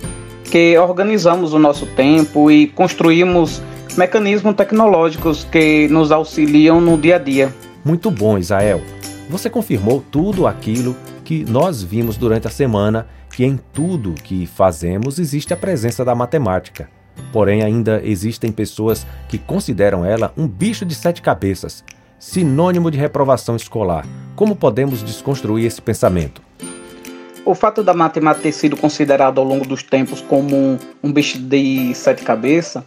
que 0.46 0.78
organizamos 0.78 1.54
o 1.54 1.60
nosso 1.60 1.86
tempo 1.88 2.50
e 2.50 2.68
construímos 2.68 3.62
mecanismos 3.98 4.56
tecnológicos 4.56 5.44
que 5.44 5.88
nos 5.88 6.12
auxiliam 6.12 6.80
no 6.80 6.98
dia 6.98 7.16
a 7.16 7.20
dia. 7.20 7.54
Muito 7.84 8.12
bom, 8.12 8.38
Israel. 8.38 8.82
Você 9.28 9.50
confirmou 9.50 10.04
tudo 10.12 10.46
aquilo 10.46 10.96
que 11.26 11.44
nós 11.44 11.82
vimos 11.82 12.16
durante 12.16 12.48
a 12.48 12.52
semana, 12.52 13.08
que 13.32 13.44
em 13.44 13.60
tudo 13.74 14.14
que 14.14 14.46
fazemos 14.46 15.18
existe 15.20 15.54
a 15.54 15.58
presença 15.58 16.06
da 16.06 16.14
matemática. 16.14 16.90
Porém, 17.34 17.64
ainda 17.64 18.00
existem 18.04 18.52
pessoas 18.52 19.06
que 19.28 19.38
consideram 19.38 20.06
ela 20.06 20.32
um 20.38 20.48
bicho 20.48 20.86
de 20.86 20.94
sete 20.94 21.22
cabeças, 21.22 21.84
sinônimo 22.20 22.92
de 22.92 22.98
reprovação 22.98 23.56
escolar. 23.56 24.06
Como 24.36 24.56
podemos 24.56 25.02
desconstruir 25.02 25.66
esse 25.66 25.82
pensamento? 25.82 26.42
O 27.44 27.56
fato 27.56 27.84
da 27.84 27.94
matemática 27.94 28.44
ter 28.44 28.52
sido 28.52 28.78
considerada 28.78 29.40
ao 29.40 29.46
longo 29.46 29.66
dos 29.66 29.82
tempos 29.82 30.22
como 30.22 30.56
um, 30.56 30.78
um 31.04 31.12
bicho 31.12 31.40
de 31.40 31.94
sete 31.96 32.24
cabeças 32.24 32.84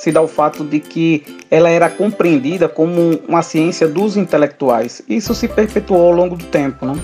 se 0.00 0.10
dá 0.10 0.22
o 0.22 0.26
fato 0.26 0.64
de 0.64 0.80
que 0.80 1.22
ela 1.50 1.68
era 1.68 1.90
compreendida 1.90 2.66
como 2.66 3.20
uma 3.28 3.42
ciência 3.42 3.86
dos 3.86 4.16
intelectuais. 4.16 5.02
Isso 5.06 5.34
se 5.34 5.46
perpetuou 5.46 6.06
ao 6.06 6.12
longo 6.12 6.36
do 6.36 6.46
tempo. 6.46 6.86
Né? 6.86 6.98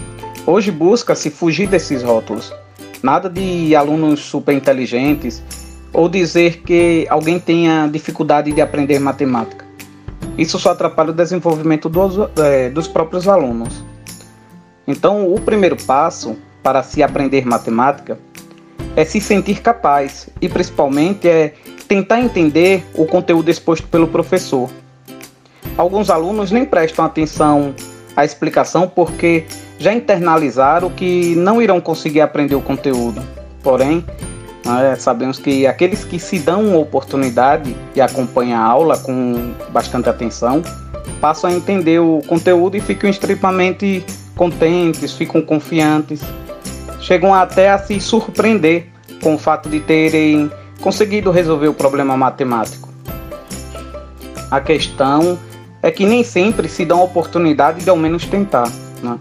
Hoje 0.47 0.71
busca-se 0.71 1.29
fugir 1.29 1.69
desses 1.69 2.03
rótulos. 2.03 2.55
Nada 3.03 3.29
de 3.29 3.77
alunos 3.77 4.21
super 4.21 4.55
inteligentes 4.55 5.43
ou 5.93 6.09
dizer 6.09 6.63
que 6.63 7.07
alguém 7.11 7.39
tenha 7.39 7.87
dificuldade 7.87 8.51
de 8.51 8.63
aprender 8.63 8.99
matemática. 8.99 9.67
Isso 10.39 10.59
só 10.59 10.71
atrapalha 10.71 11.11
o 11.11 11.15
desenvolvimento 11.15 11.91
dos, 11.91 12.15
é, 12.39 12.71
dos 12.71 12.89
próprios 12.89 13.29
alunos. 13.29 13.85
Então, 14.89 15.31
o 15.31 15.39
primeiro 15.39 15.77
passo 15.77 16.35
para 16.63 16.83
se 16.83 17.03
aprender 17.03 17.45
matemática 17.45 18.19
é 18.97 19.05
se 19.05 19.21
sentir 19.21 19.61
capaz 19.61 20.31
e, 20.41 20.49
principalmente, 20.49 21.29
é 21.29 21.53
tentar 21.89 22.21
entender 22.21 22.85
o 22.95 23.07
conteúdo 23.07 23.51
exposto 23.51 23.87
pelo 23.89 24.09
professor. 24.09 24.71
Alguns 25.77 26.11
alunos 26.11 26.51
nem 26.51 26.65
prestam 26.65 27.05
atenção 27.05 27.75
à 28.17 28.25
explicação 28.25 28.89
porque 28.89 29.45
já 29.79 29.93
internalizaram 29.93 30.91
que 30.91 31.35
não 31.37 31.61
irão 31.61 31.81
conseguir 31.81 32.21
aprender 32.21 32.55
o 32.55 32.63
conteúdo. 32.63 33.23
Porém, 33.63 34.05
né, 34.65 34.97
sabemos 34.97 35.39
que 35.39 35.67
aqueles 35.67 36.05
que 36.05 36.19
se 36.19 36.39
dão 36.39 36.65
uma 36.65 36.79
oportunidade 36.79 37.77
e 37.95 38.01
acompanham 38.01 38.59
a 38.59 38.65
aula 38.65 38.99
com 38.99 39.53
bastante 39.71 40.09
atenção 40.09 40.63
passam 41.21 41.51
a 41.51 41.53
entender 41.53 41.99
o 41.99 42.21
conteúdo 42.27 42.77
e 42.77 42.81
ficam 42.81 43.09
extremamente 43.09 44.05
contentes, 44.35 45.13
ficam 45.13 45.41
confiantes, 45.41 46.21
chegam 47.01 47.35
até 47.35 47.71
a 47.71 47.79
se 47.79 48.01
surpreender 48.01 48.87
com 49.23 49.35
o 49.35 49.39
fato 49.39 49.69
de 49.69 49.81
terem 49.81 50.51
conseguido 50.81 51.31
resolver 51.31 51.69
o 51.69 51.75
problema 51.75 52.17
matemático. 52.17 52.89
A 54.51 54.61
questão 54.61 55.39
é 55.83 55.91
que 55.91 56.07
nem 56.07 56.23
sempre 56.23 56.69
se 56.69 56.85
dá 56.85 56.95
a 56.95 57.03
oportunidade 57.03 57.83
de 57.83 57.91
ao 57.91 57.97
menos 57.97 58.27
tentar. 58.27 58.71
Né? 59.03 59.19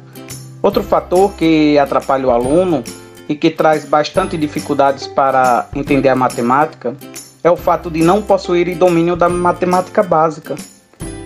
Outro 0.62 0.83
fator 0.83 1.33
que 1.33 1.77
atrapalha 1.77 2.27
o 2.27 2.31
aluno 2.31 2.83
e 3.27 3.35
que 3.35 3.50
traz 3.50 3.85
bastante 3.85 4.38
dificuldades 4.38 5.07
para 5.07 5.67
entender 5.75 6.09
a 6.09 6.15
matemática 6.15 6.95
é 7.43 7.50
o 7.50 7.55
fato 7.55 7.89
de 7.89 8.01
não 8.01 8.21
possuir 8.21 8.75
domínio 8.75 9.15
da 9.15 9.29
matemática 9.29 10.01
básica, 10.01 10.55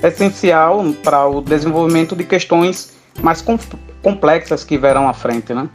essencial 0.04 0.84
para 1.04 1.26
o 1.28 1.42
desenvolvimento 1.42 2.16
de 2.16 2.24
questões 2.24 2.94
mais 3.22 3.44
complexas 4.02 4.64
que 4.64 4.78
verão 4.78 5.08
à 5.08 5.14
frente. 5.14 5.54
Né? 5.54 5.70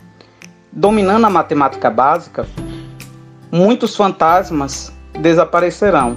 dominando 0.75 1.25
a 1.25 1.31
matemática 1.31 1.89
básica, 1.89 2.47
muitos 3.55 3.95
fantasmas 3.95 4.93
desaparecerão 5.21 6.17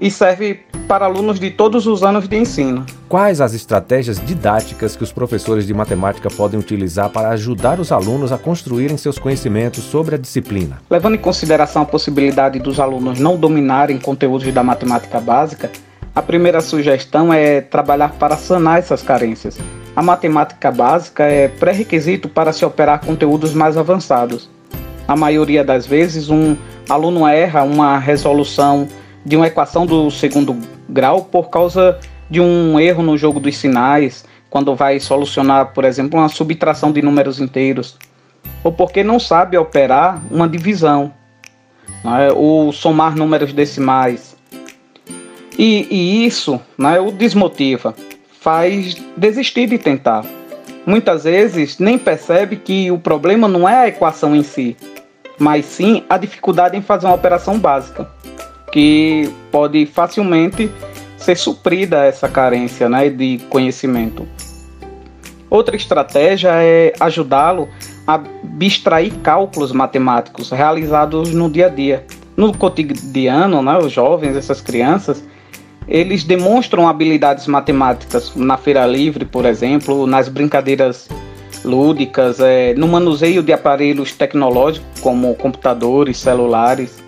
e 0.00 0.10
serve 0.10 0.60
para 0.88 1.04
alunos 1.04 1.38
de 1.38 1.50
todos 1.50 1.86
os 1.86 2.02
anos 2.02 2.26
de 2.26 2.34
ensino. 2.34 2.86
Quais 3.10 3.42
as 3.42 3.52
estratégias 3.52 4.18
didáticas 4.18 4.96
que 4.96 5.02
os 5.02 5.12
professores 5.12 5.66
de 5.66 5.74
matemática 5.74 6.30
podem 6.30 6.58
utilizar 6.58 7.10
para 7.10 7.28
ajudar 7.28 7.78
os 7.78 7.92
alunos 7.92 8.32
a 8.32 8.38
construírem 8.38 8.96
seus 8.96 9.18
conhecimentos 9.18 9.84
sobre 9.84 10.14
a 10.14 10.18
disciplina? 10.18 10.78
Levando 10.88 11.16
em 11.16 11.18
consideração 11.18 11.82
a 11.82 11.86
possibilidade 11.86 12.58
dos 12.58 12.80
alunos 12.80 13.20
não 13.20 13.36
dominarem 13.36 13.98
conteúdos 13.98 14.50
da 14.50 14.62
matemática 14.62 15.20
básica, 15.20 15.70
a 16.14 16.22
primeira 16.22 16.62
sugestão 16.62 17.34
é 17.34 17.60
trabalhar 17.60 18.14
para 18.14 18.34
sanar 18.34 18.78
essas 18.78 19.02
carências. 19.02 19.58
A 19.94 20.00
matemática 20.00 20.70
básica 20.70 21.24
é 21.24 21.48
pré-requisito 21.48 22.30
para 22.30 22.50
se 22.50 22.64
operar 22.64 23.04
conteúdos 23.04 23.52
mais 23.52 23.76
avançados. 23.76 24.55
A 25.06 25.16
maioria 25.16 25.62
das 25.62 25.86
vezes, 25.86 26.28
um 26.28 26.56
aluno 26.88 27.26
erra 27.26 27.62
uma 27.62 27.98
resolução 27.98 28.88
de 29.24 29.36
uma 29.36 29.46
equação 29.46 29.86
do 29.86 30.10
segundo 30.10 30.56
grau 30.88 31.24
por 31.24 31.48
causa 31.48 31.98
de 32.28 32.40
um 32.40 32.78
erro 32.78 33.02
no 33.02 33.16
jogo 33.16 33.38
dos 33.38 33.56
sinais, 33.56 34.24
quando 34.50 34.74
vai 34.74 34.98
solucionar, 34.98 35.72
por 35.72 35.84
exemplo, 35.84 36.18
uma 36.18 36.28
subtração 36.28 36.92
de 36.92 37.02
números 37.02 37.40
inteiros, 37.40 37.96
ou 38.62 38.72
porque 38.72 39.02
não 39.04 39.18
sabe 39.18 39.56
operar 39.56 40.22
uma 40.30 40.48
divisão, 40.48 41.12
né, 42.02 42.30
ou 42.34 42.72
somar 42.72 43.16
números 43.16 43.52
decimais. 43.52 44.36
E, 45.58 45.86
e 45.90 46.26
isso 46.26 46.60
né, 46.76 47.00
o 47.00 47.10
desmotiva, 47.10 47.94
faz 48.40 48.96
desistir 49.16 49.66
de 49.68 49.78
tentar. 49.78 50.24
Muitas 50.86 51.24
vezes 51.24 51.78
nem 51.78 51.98
percebe 51.98 52.54
que 52.54 52.92
o 52.92 52.98
problema 52.98 53.48
não 53.48 53.68
é 53.68 53.76
a 53.76 53.88
equação 53.88 54.36
em 54.36 54.44
si, 54.44 54.76
mas 55.36 55.64
sim 55.64 56.04
a 56.08 56.16
dificuldade 56.16 56.76
em 56.76 56.80
fazer 56.80 57.06
uma 57.06 57.14
operação 57.16 57.58
básica 57.58 58.08
que 58.70 59.28
pode 59.50 59.84
facilmente 59.86 60.70
ser 61.16 61.36
suprida 61.36 62.04
essa 62.04 62.28
carência 62.28 62.88
né, 62.88 63.08
de 63.10 63.38
conhecimento. 63.50 64.28
Outra 65.50 65.74
estratégia 65.74 66.50
é 66.62 66.92
ajudá-lo 67.00 67.68
a 68.06 68.14
abstrair 68.14 69.12
cálculos 69.22 69.72
matemáticos 69.72 70.50
realizados 70.50 71.32
no 71.32 71.50
dia 71.50 71.66
a 71.66 71.68
dia. 71.68 72.04
No 72.36 72.56
cotidiano, 72.56 73.62
né, 73.62 73.78
os 73.78 73.90
jovens, 73.90 74.36
essas 74.36 74.60
crianças, 74.60 75.24
eles 75.88 76.24
demonstram 76.24 76.88
habilidades 76.88 77.46
matemáticas 77.46 78.34
na 78.34 78.56
feira 78.56 78.86
livre, 78.86 79.24
por 79.24 79.44
exemplo, 79.44 80.06
nas 80.06 80.28
brincadeiras 80.28 81.08
lúdicas, 81.64 82.40
é, 82.40 82.74
no 82.74 82.88
manuseio 82.88 83.42
de 83.42 83.52
aparelhos 83.52 84.12
tecnológicos 84.12 85.00
como 85.00 85.34
computadores, 85.34 86.18
celulares. 86.18 87.02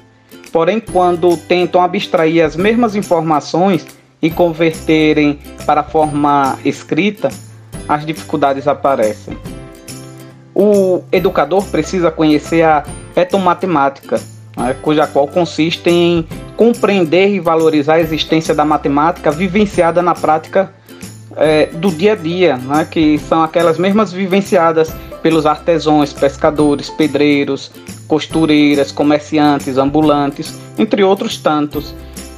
Porém, 0.52 0.80
quando 0.80 1.36
tentam 1.36 1.82
abstrair 1.82 2.44
as 2.44 2.56
mesmas 2.56 2.94
informações 2.94 3.86
e 4.22 4.30
converterem 4.30 5.38
para 5.66 5.82
forma 5.82 6.58
escrita, 6.64 7.28
as 7.88 8.04
dificuldades 8.04 8.66
aparecem. 8.66 9.36
O 10.54 11.02
educador 11.12 11.64
precisa 11.66 12.10
conhecer 12.10 12.62
a 12.62 12.84
etomatemática, 13.14 14.20
né, 14.56 14.74
cuja 14.82 15.06
qual 15.06 15.28
consiste 15.28 15.88
em 15.88 16.26
compreender 16.58 17.28
e 17.28 17.38
valorizar 17.38 17.94
a 17.94 18.00
existência 18.00 18.52
da 18.52 18.64
matemática 18.64 19.30
vivenciada 19.30 20.02
na 20.02 20.12
prática 20.12 20.72
é, 21.36 21.66
do 21.66 21.88
dia 21.88 22.14
a 22.14 22.16
dia, 22.16 22.56
né, 22.56 22.84
que 22.90 23.16
são 23.20 23.44
aquelas 23.44 23.78
mesmas 23.78 24.12
vivenciadas 24.12 24.92
pelos 25.22 25.46
artesãos, 25.46 26.12
pescadores, 26.12 26.90
pedreiros, 26.90 27.70
costureiras, 28.08 28.90
comerciantes, 28.90 29.78
ambulantes, 29.78 30.58
entre 30.76 31.04
outros 31.04 31.36
tantos. 31.36 31.94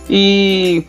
E 0.09 0.85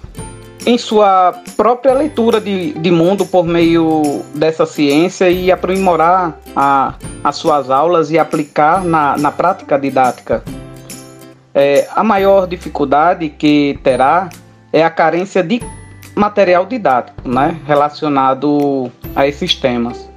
em 0.65 0.77
sua 0.77 1.33
própria 1.55 1.93
leitura 1.93 2.41
de, 2.41 2.73
de 2.73 2.91
mundo 2.91 3.25
por 3.25 3.45
meio 3.45 4.23
dessa 4.35 4.65
ciência 4.65 5.29
e 5.29 5.49
aprimorar 5.49 6.37
a, 6.53 6.95
as 7.23 7.37
suas 7.37 7.69
aulas 7.69 8.11
e 8.11 8.19
aplicar 8.19 8.83
na, 8.83 9.17
na 9.17 9.31
prática 9.31 9.79
didática. 9.79 10.43
É, 11.53 11.87
a 11.93 12.03
maior 12.03 12.47
dificuldade 12.47 13.29
que 13.29 13.79
terá 13.83 14.29
é 14.71 14.83
a 14.83 14.89
carência 14.89 15.43
de 15.43 15.61
material 16.15 16.65
didático 16.65 17.27
né, 17.27 17.59
relacionado 17.65 18.91
a 19.15 19.27
esses 19.27 19.55
temas. 19.55 20.09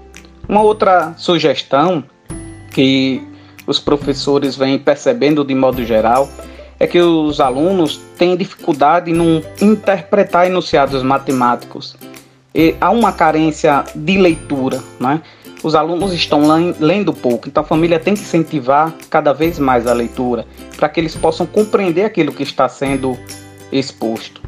Uma 0.49 0.63
outra 0.63 1.15
sugestão 1.17 2.05
que 2.71 3.23
os 3.67 3.79
professores 3.79 4.57
vêm 4.57 4.79
percebendo 4.79 5.45
de 5.45 5.55
modo 5.55 5.85
geral 5.85 6.29
é 6.79 6.87
que 6.87 7.01
os 7.01 7.41
alunos 7.41 8.01
têm 8.19 8.37
dificuldade 8.37 9.11
em 9.11 9.43
interpretar 9.61 10.47
enunciados 10.47 11.03
matemáticos. 11.03 11.97
E 12.55 12.77
há 12.81 12.91
uma 12.91 13.13
carência 13.13 13.85
de 13.95 14.19
leitura, 14.19 14.83
né? 15.01 15.23
Os 15.65 15.75
alunos 15.75 16.13
estão 16.13 16.43
lendo 16.79 17.11
pouco, 17.11 17.49
então 17.49 17.63
a 17.63 17.67
família 17.67 17.99
tem 17.99 18.13
que 18.13 18.21
incentivar 18.21 18.93
cada 19.09 19.33
vez 19.33 19.59
mais 19.59 19.87
a 19.87 19.95
leitura 19.95 20.47
para 20.77 20.91
que 20.91 21.01
eles 21.01 21.17
possam 21.17 21.47
compreender 21.47 22.05
aquilo 22.05 22.33
que 22.33 22.43
está 22.43 22.69
sendo 22.69 23.19
exposto. 23.73 24.43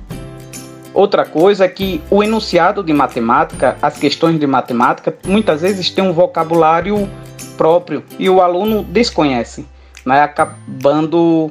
Outra 0.93 1.25
coisa 1.25 1.65
é 1.65 1.69
que 1.69 2.03
o 2.11 2.23
enunciado 2.23 2.83
de 2.85 2.93
matemática, 2.93 3.79
as 3.81 3.97
questões 3.97 4.39
de 4.39 4.47
matemática, 4.47 5.17
muitas 5.27 5.63
vezes 5.63 5.89
tem 5.89 6.05
um 6.05 6.13
vocabulário 6.13 7.09
próprio 7.57 8.05
e 8.19 8.29
o 8.29 8.43
aluno 8.43 8.83
desconhece, 8.83 9.67
né, 10.05 10.21
acabando 10.21 11.51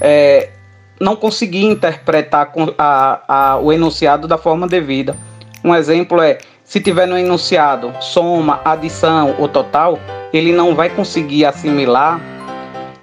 é, 0.00 0.48
não 0.98 1.14
conseguir 1.14 1.64
interpretar 1.66 2.50
a, 2.78 3.20
a, 3.28 3.58
o 3.58 3.70
enunciado 3.70 4.26
da 4.26 4.38
forma 4.38 4.66
devida. 4.66 5.14
Um 5.62 5.74
exemplo 5.74 6.22
é, 6.22 6.38
se 6.74 6.80
tiver 6.80 7.06
no 7.06 7.16
enunciado 7.16 7.94
soma, 8.00 8.60
adição 8.64 9.36
ou 9.38 9.46
total, 9.46 9.96
ele 10.32 10.50
não 10.50 10.74
vai 10.74 10.90
conseguir 10.90 11.44
assimilar 11.44 12.20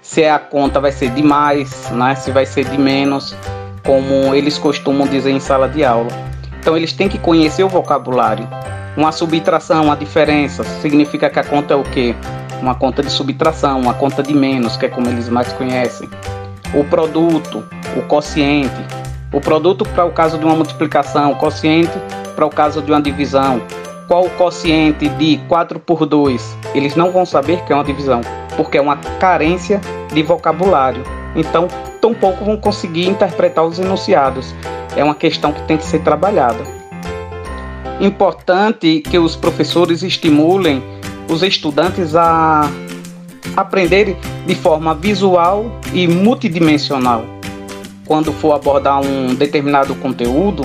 se 0.01 0.25
a 0.25 0.37
conta 0.37 0.77
vai 0.81 0.91
ser 0.91 1.09
de 1.11 1.23
mais, 1.23 1.89
né, 1.91 2.13
se 2.15 2.31
vai 2.31 2.45
ser 2.45 2.65
de 2.65 2.77
menos, 2.77 3.33
como 3.85 4.35
eles 4.35 4.57
costumam 4.57 5.07
dizer 5.07 5.31
em 5.31 5.39
sala 5.39 5.69
de 5.69 5.85
aula. 5.85 6.09
Então 6.59 6.75
eles 6.75 6.91
têm 6.91 7.07
que 7.07 7.17
conhecer 7.17 7.63
o 7.63 7.69
vocabulário. 7.69 8.45
Uma 8.97 9.13
subtração, 9.13 9.85
uma 9.85 9.95
diferença, 9.95 10.65
significa 10.81 11.29
que 11.29 11.39
a 11.39 11.43
conta 11.45 11.73
é 11.73 11.77
o 11.77 11.83
quê? 11.83 12.13
Uma 12.61 12.75
conta 12.75 13.01
de 13.01 13.09
subtração, 13.09 13.79
uma 13.79 13.93
conta 13.93 14.21
de 14.21 14.33
menos, 14.33 14.75
que 14.75 14.85
é 14.85 14.89
como 14.89 15.07
eles 15.07 15.29
mais 15.29 15.53
conhecem. 15.53 16.09
O 16.73 16.83
produto, 16.83 17.63
o 17.95 18.01
quociente. 18.01 18.85
O 19.31 19.39
produto 19.39 19.85
para 19.85 20.03
o 20.03 20.11
caso 20.11 20.37
de 20.37 20.43
uma 20.43 20.55
multiplicação, 20.55 21.31
o 21.31 21.37
quociente 21.37 21.97
para 22.31 22.45
o 22.45 22.49
caso 22.49 22.81
de 22.81 22.91
uma 22.91 23.01
divisão. 23.01 23.61
Qual 24.07 24.25
o 24.25 24.29
quociente 24.31 25.07
de 25.09 25.37
4 25.47 25.79
por 25.79 26.05
2? 26.05 26.57
Eles 26.73 26.95
não 26.95 27.11
vão 27.11 27.25
saber 27.25 27.63
que 27.63 27.71
é 27.71 27.75
uma 27.75 27.83
divisão, 27.83 28.21
porque 28.57 28.77
é 28.77 28.81
uma 28.81 28.97
carência 28.97 29.79
de 30.13 30.21
vocabulário. 30.21 31.03
Então, 31.35 31.67
tampouco 32.01 32.43
vão 32.43 32.57
conseguir 32.57 33.07
interpretar 33.07 33.63
os 33.63 33.79
enunciados. 33.79 34.53
É 34.95 35.03
uma 35.03 35.15
questão 35.15 35.53
que 35.53 35.61
tem 35.63 35.77
que 35.77 35.85
ser 35.85 35.99
trabalhada 35.99 36.81
importante 38.05 38.99
que 38.99 39.17
os 39.17 39.35
professores 39.35 40.03
estimulem 40.03 40.83
os 41.29 41.43
estudantes 41.43 42.15
a 42.15 42.69
aprenderem 43.55 44.17
de 44.45 44.55
forma 44.55 44.95
visual 44.95 45.79
e 45.93 46.07
multidimensional. 46.07 47.23
Quando 48.05 48.33
for 48.33 48.53
abordar 48.53 49.01
um 49.01 49.35
determinado 49.35 49.95
conteúdo, 49.95 50.63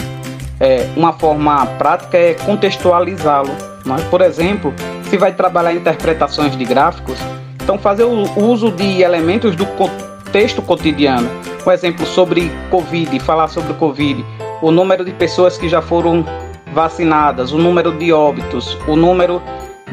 é, 0.60 0.88
uma 0.96 1.12
forma 1.12 1.66
prática 1.78 2.16
é 2.16 2.34
contextualizá-lo. 2.34 3.50
Né? 3.84 3.96
Por 4.10 4.20
exemplo, 4.20 4.72
se 5.08 5.16
vai 5.16 5.32
trabalhar 5.32 5.72
interpretações 5.72 6.56
de 6.56 6.64
gráficos, 6.64 7.18
então 7.62 7.78
fazer 7.78 8.04
o 8.04 8.40
uso 8.40 8.70
de 8.70 9.02
elementos 9.02 9.54
do 9.54 9.66
contexto 9.66 10.62
cotidiano. 10.62 11.28
Por 11.62 11.72
exemplo, 11.72 12.06
sobre 12.06 12.50
Covid, 12.70 13.18
falar 13.20 13.48
sobre 13.48 13.74
Covid, 13.74 14.24
o 14.62 14.70
número 14.70 15.04
de 15.04 15.12
pessoas 15.12 15.58
que 15.58 15.68
já 15.68 15.82
foram 15.82 16.24
vacinadas, 16.72 17.52
o 17.52 17.58
número 17.58 17.92
de 17.92 18.12
óbitos, 18.12 18.78
o 18.86 18.96
número 18.96 19.42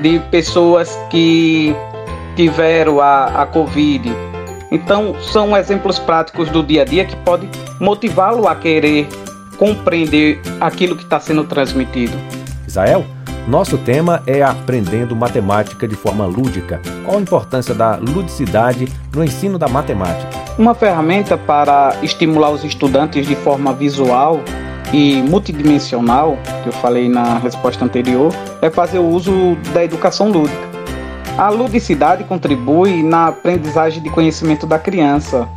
de 0.02 0.19
pessoas 0.32 0.97
que 1.10 1.76
tiveram 2.36 2.99
a, 2.99 3.41
a 3.41 3.45
Covid. 3.45 4.12
Então, 4.71 5.15
são 5.21 5.56
exemplos 5.56 5.99
práticos 5.99 6.49
do 6.49 6.63
dia 6.63 6.82
a 6.82 6.86
dia 6.86 7.06
que 7.06 7.15
podem 7.17 7.49
motivá-lo 7.80 8.47
a 8.47 8.56
querer 8.56 9.08
compreender 9.63 10.41
aquilo 10.60 10.93
que 10.93 11.04
está 11.04 11.21
sendo 11.21 11.45
transmitido. 11.45 12.12
Israel, 12.67 13.06
nosso 13.47 13.78
tema 13.78 14.21
é 14.28 14.43
aprendendo 14.43 15.15
matemática 15.15 15.88
de 15.88 15.95
forma 15.95 16.26
lúdica. 16.26 16.82
Qual 17.06 17.17
a 17.17 17.21
importância 17.21 17.73
da 17.73 17.95
ludicidade 17.95 18.89
no 19.15 19.23
ensino 19.23 19.58
da 19.58 19.69
matemática? 19.69 20.30
Uma 20.58 20.76
ferramenta 20.76 21.38
para 21.38 21.95
estimular 22.04 22.49
os 22.49 22.65
estudantes 22.65 23.26
de 23.26 23.38
forma 23.38 23.73
visual 23.73 24.41
e 24.91 25.21
multidimensional, 25.21 26.38
que 26.62 26.67
eu 26.67 26.73
falei 26.73 27.08
na 27.08 27.38
resposta 27.38 27.86
anterior, 27.86 28.34
é 28.62 28.69
fazer 28.69 28.99
o 28.99 29.08
uso 29.08 29.56
da 29.73 29.82
educação 29.82 30.30
lúdica. 30.30 30.67
A 31.38 31.47
ludicidade 31.47 32.26
contribui 32.26 33.02
na 33.02 33.28
aprendizagem 33.28 34.04
de 34.04 34.10
conhecimento 34.10 34.67
da 34.67 34.78
criança, 34.78 35.47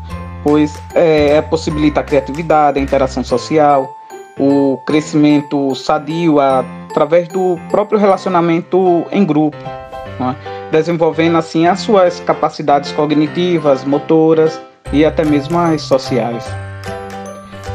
pois 0.45 0.81
é, 0.95 1.39
é 1.39 1.43
possibilita 1.43 1.99
a 1.99 2.05
criatividade, 2.05 2.79
a 2.79 2.83
interação 2.83 3.25
social, 3.25 3.96
o 4.39 4.79
crescimento 4.87 5.75
sadio 5.75 6.39
através 6.41 7.29
do 7.29 7.59
próprio 7.71 7.99
relacionamento 7.99 9.05
em 9.11 9.25
grupo, 9.25 9.57
é? 9.65 10.71
desenvolvendo 10.71 11.39
assim 11.39 11.67
as 11.67 11.81
suas 11.81 12.21
capacidades 12.21 12.93
cognitivas, 12.93 13.85
motoras 13.85 14.61
e 14.93 15.05
até 15.05 15.25
mesmo 15.25 15.59
as 15.59 15.83
sociais. 15.83 16.45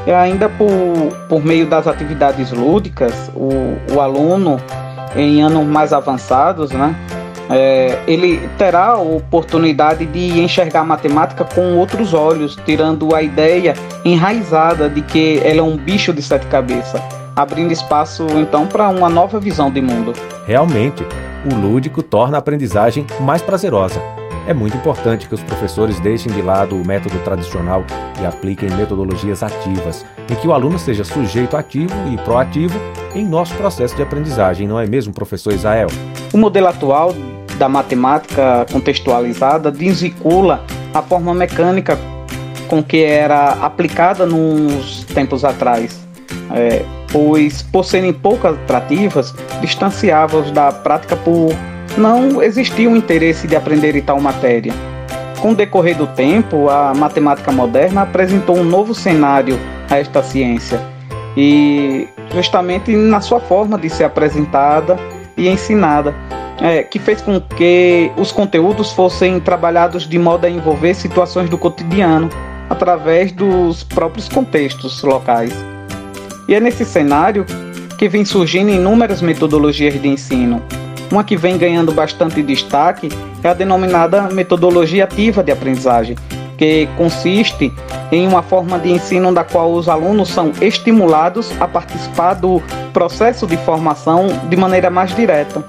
E 0.05 0.11
ainda 0.11 0.49
por, 0.49 0.69
por 1.29 1.43
meio 1.43 1.67
das 1.67 1.87
atividades 1.87 2.51
lúdicas, 2.51 3.31
o, 3.35 3.93
o 3.93 4.01
aluno 4.01 4.59
em 5.15 5.41
anos 5.41 5.65
mais 5.65 5.93
avançados, 5.93 6.71
né, 6.71 6.95
é, 7.51 7.99
ele 8.07 8.47
terá 8.57 8.87
a 8.87 8.99
oportunidade 8.99 10.05
de 10.05 10.39
enxergar 10.39 10.81
a 10.81 10.85
matemática 10.85 11.43
com 11.43 11.77
outros 11.77 12.13
olhos, 12.13 12.57
tirando 12.65 13.13
a 13.15 13.21
ideia 13.21 13.73
enraizada 14.03 14.89
de 14.89 15.01
que 15.01 15.39
ela 15.43 15.59
é 15.59 15.63
um 15.63 15.77
bicho 15.77 16.13
de 16.13 16.21
sete 16.21 16.47
cabeças, 16.47 17.01
abrindo 17.35 17.71
espaço 17.71 18.25
então 18.35 18.67
para 18.67 18.89
uma 18.89 19.09
nova 19.09 19.39
visão 19.39 19.69
de 19.69 19.81
mundo. 19.81 20.13
Realmente, 20.45 21.05
o 21.51 21.55
lúdico 21.55 22.03
torna 22.03 22.37
a 22.37 22.39
aprendizagem 22.39 23.05
mais 23.19 23.41
prazerosa. 23.41 24.01
É 24.47 24.53
muito 24.53 24.75
importante 24.75 25.27
que 25.27 25.35
os 25.35 25.43
professores 25.43 25.99
deixem 25.99 26.31
de 26.31 26.41
lado 26.41 26.75
o 26.75 26.85
método 26.85 27.17
tradicional 27.19 27.83
e 28.19 28.25
apliquem 28.25 28.69
metodologias 28.71 29.43
ativas, 29.43 30.03
em 30.29 30.35
que 30.35 30.47
o 30.47 30.53
aluno 30.53 30.79
seja 30.79 31.03
sujeito 31.03 31.55
ativo 31.55 31.93
e 32.11 32.17
proativo 32.17 32.77
em 33.13 33.23
nosso 33.23 33.53
processo 33.55 33.95
de 33.95 34.01
aprendizagem, 34.01 34.67
não 34.67 34.79
é 34.79 34.87
mesmo, 34.87 35.13
professor 35.13 35.53
Israel? 35.53 35.87
O 36.33 36.37
modelo 36.37 36.67
atual 36.67 37.13
da 37.61 37.69
matemática 37.69 38.65
contextualizada 38.71 39.71
desvincula 39.71 40.65
a 40.95 40.99
forma 40.99 41.31
mecânica 41.31 41.95
com 42.67 42.81
que 42.81 43.03
era 43.03 43.49
aplicada 43.61 44.25
nos 44.25 45.03
tempos 45.03 45.45
atrás, 45.45 45.99
é, 46.55 46.83
pois, 47.11 47.61
por 47.61 47.85
serem 47.85 48.11
pouco 48.11 48.47
atrativas, 48.47 49.31
distanciava-os 49.61 50.49
da 50.49 50.71
prática 50.71 51.15
por 51.15 51.49
não 51.95 52.41
existir 52.41 52.87
um 52.87 52.95
interesse 52.95 53.47
de 53.47 53.55
aprender 53.55 54.01
tal 54.01 54.19
matéria. 54.19 54.73
Com 55.39 55.51
o 55.51 55.55
decorrer 55.55 55.95
do 55.95 56.07
tempo, 56.07 56.67
a 56.67 56.95
matemática 56.95 57.51
moderna 57.51 58.01
apresentou 58.01 58.57
um 58.57 58.63
novo 58.63 58.95
cenário 58.95 59.59
a 59.87 59.99
esta 59.99 60.23
ciência, 60.23 60.81
e 61.37 62.07
justamente 62.33 62.95
na 62.95 63.21
sua 63.21 63.39
forma 63.39 63.77
de 63.77 63.87
ser 63.87 64.05
apresentada 64.05 64.97
e 65.37 65.47
ensinada, 65.47 66.15
é, 66.61 66.83
que 66.83 66.99
fez 66.99 67.21
com 67.21 67.41
que 67.41 68.11
os 68.15 68.31
conteúdos 68.31 68.91
fossem 68.91 69.39
trabalhados 69.39 70.07
de 70.07 70.19
modo 70.19 70.45
a 70.45 70.49
envolver 70.49 70.93
situações 70.93 71.49
do 71.49 71.57
cotidiano 71.57 72.29
através 72.69 73.31
dos 73.31 73.83
próprios 73.83 74.29
contextos 74.29 75.01
locais. 75.01 75.53
E 76.47 76.53
é 76.53 76.59
nesse 76.59 76.85
cenário 76.85 77.45
que 77.97 78.07
vem 78.07 78.23
surgindo 78.23 78.69
inúmeras 78.69 79.21
metodologias 79.21 79.99
de 79.99 80.07
ensino. 80.07 80.61
Uma 81.11 81.23
que 81.23 81.35
vem 81.35 81.57
ganhando 81.57 81.91
bastante 81.91 82.41
destaque 82.41 83.09
é 83.43 83.49
a 83.49 83.53
denominada 83.53 84.29
metodologia 84.29 85.03
ativa 85.03 85.43
de 85.43 85.51
aprendizagem, 85.51 86.15
que 86.57 86.87
consiste 86.95 87.73
em 88.11 88.27
uma 88.27 88.41
forma 88.41 88.79
de 88.79 88.91
ensino 88.91 89.33
da 89.33 89.43
qual 89.43 89.73
os 89.73 89.89
alunos 89.89 90.29
são 90.29 90.51
estimulados 90.61 91.51
a 91.59 91.67
participar 91.67 92.35
do 92.35 92.61
processo 92.93 93.47
de 93.47 93.57
formação 93.57 94.27
de 94.49 94.55
maneira 94.55 94.89
mais 94.89 95.13
direta. 95.15 95.63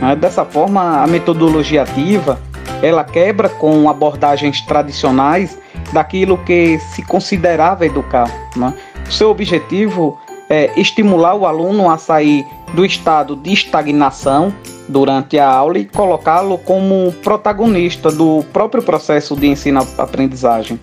Né? 0.00 0.16
Dessa 0.16 0.44
forma, 0.44 1.02
a 1.02 1.06
metodologia 1.06 1.82
ativa 1.82 2.38
ela 2.82 3.02
quebra 3.02 3.48
com 3.48 3.88
abordagens 3.88 4.60
tradicionais 4.60 5.58
daquilo 5.92 6.38
que 6.38 6.78
se 6.78 7.02
considerava 7.02 7.84
educar. 7.86 8.30
Né? 8.56 8.72
O 9.08 9.12
seu 9.12 9.30
objetivo 9.30 10.18
é 10.48 10.70
estimular 10.76 11.34
o 11.34 11.46
aluno 11.46 11.90
a 11.90 11.98
sair 11.98 12.46
do 12.72 12.84
estado 12.84 13.34
de 13.36 13.52
estagnação 13.52 14.52
durante 14.88 15.38
a 15.38 15.48
aula 15.48 15.78
e 15.78 15.84
colocá-lo 15.84 16.58
como 16.58 17.12
protagonista 17.22 18.10
do 18.10 18.44
próprio 18.52 18.82
processo 18.82 19.34
de 19.36 19.46
ensino-aprendizagem. 19.46 20.78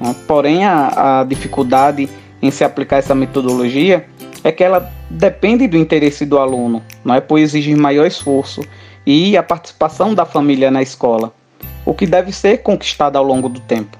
Né? 0.00 0.14
Porém, 0.26 0.64
a, 0.64 1.20
a 1.20 1.24
dificuldade 1.24 2.08
em 2.40 2.50
se 2.50 2.64
aplicar 2.64 2.98
essa 2.98 3.14
metodologia 3.14 4.06
é 4.44 4.50
que 4.50 4.62
ela 4.62 4.92
depende 5.12 5.68
do 5.68 5.76
interesse 5.76 6.24
do 6.24 6.38
aluno, 6.38 6.82
não 7.04 7.14
é? 7.14 7.20
pois 7.20 7.42
exige 7.42 7.74
maior 7.74 8.06
esforço 8.06 8.62
e 9.06 9.36
a 9.36 9.42
participação 9.42 10.14
da 10.14 10.24
família 10.24 10.70
na 10.70 10.82
escola, 10.82 11.32
o 11.84 11.92
que 11.92 12.06
deve 12.06 12.32
ser 12.32 12.58
conquistado 12.58 13.16
ao 13.16 13.24
longo 13.24 13.48
do 13.48 13.60
tempo. 13.60 13.98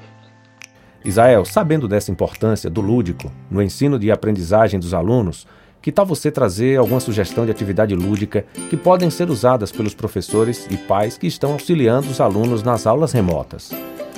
Isael, 1.04 1.44
sabendo 1.44 1.88
dessa 1.88 2.12
importância 2.12 2.70
do 2.70 2.80
lúdico 2.80 3.30
no 3.50 3.60
ensino 3.60 3.98
de 3.98 4.10
aprendizagem 4.10 4.78
dos 4.78 4.94
alunos, 4.94 5.46
que 5.80 5.90
tal 5.90 6.06
você 6.06 6.30
trazer 6.30 6.78
alguma 6.78 7.00
sugestão 7.00 7.44
de 7.44 7.50
atividade 7.50 7.92
lúdica 7.94 8.44
que 8.70 8.76
podem 8.76 9.10
ser 9.10 9.28
usadas 9.28 9.72
pelos 9.72 9.94
professores 9.94 10.68
e 10.70 10.76
pais 10.76 11.18
que 11.18 11.26
estão 11.26 11.52
auxiliando 11.52 12.08
os 12.08 12.20
alunos 12.20 12.62
nas 12.62 12.86
aulas 12.86 13.10
remotas? 13.10 13.72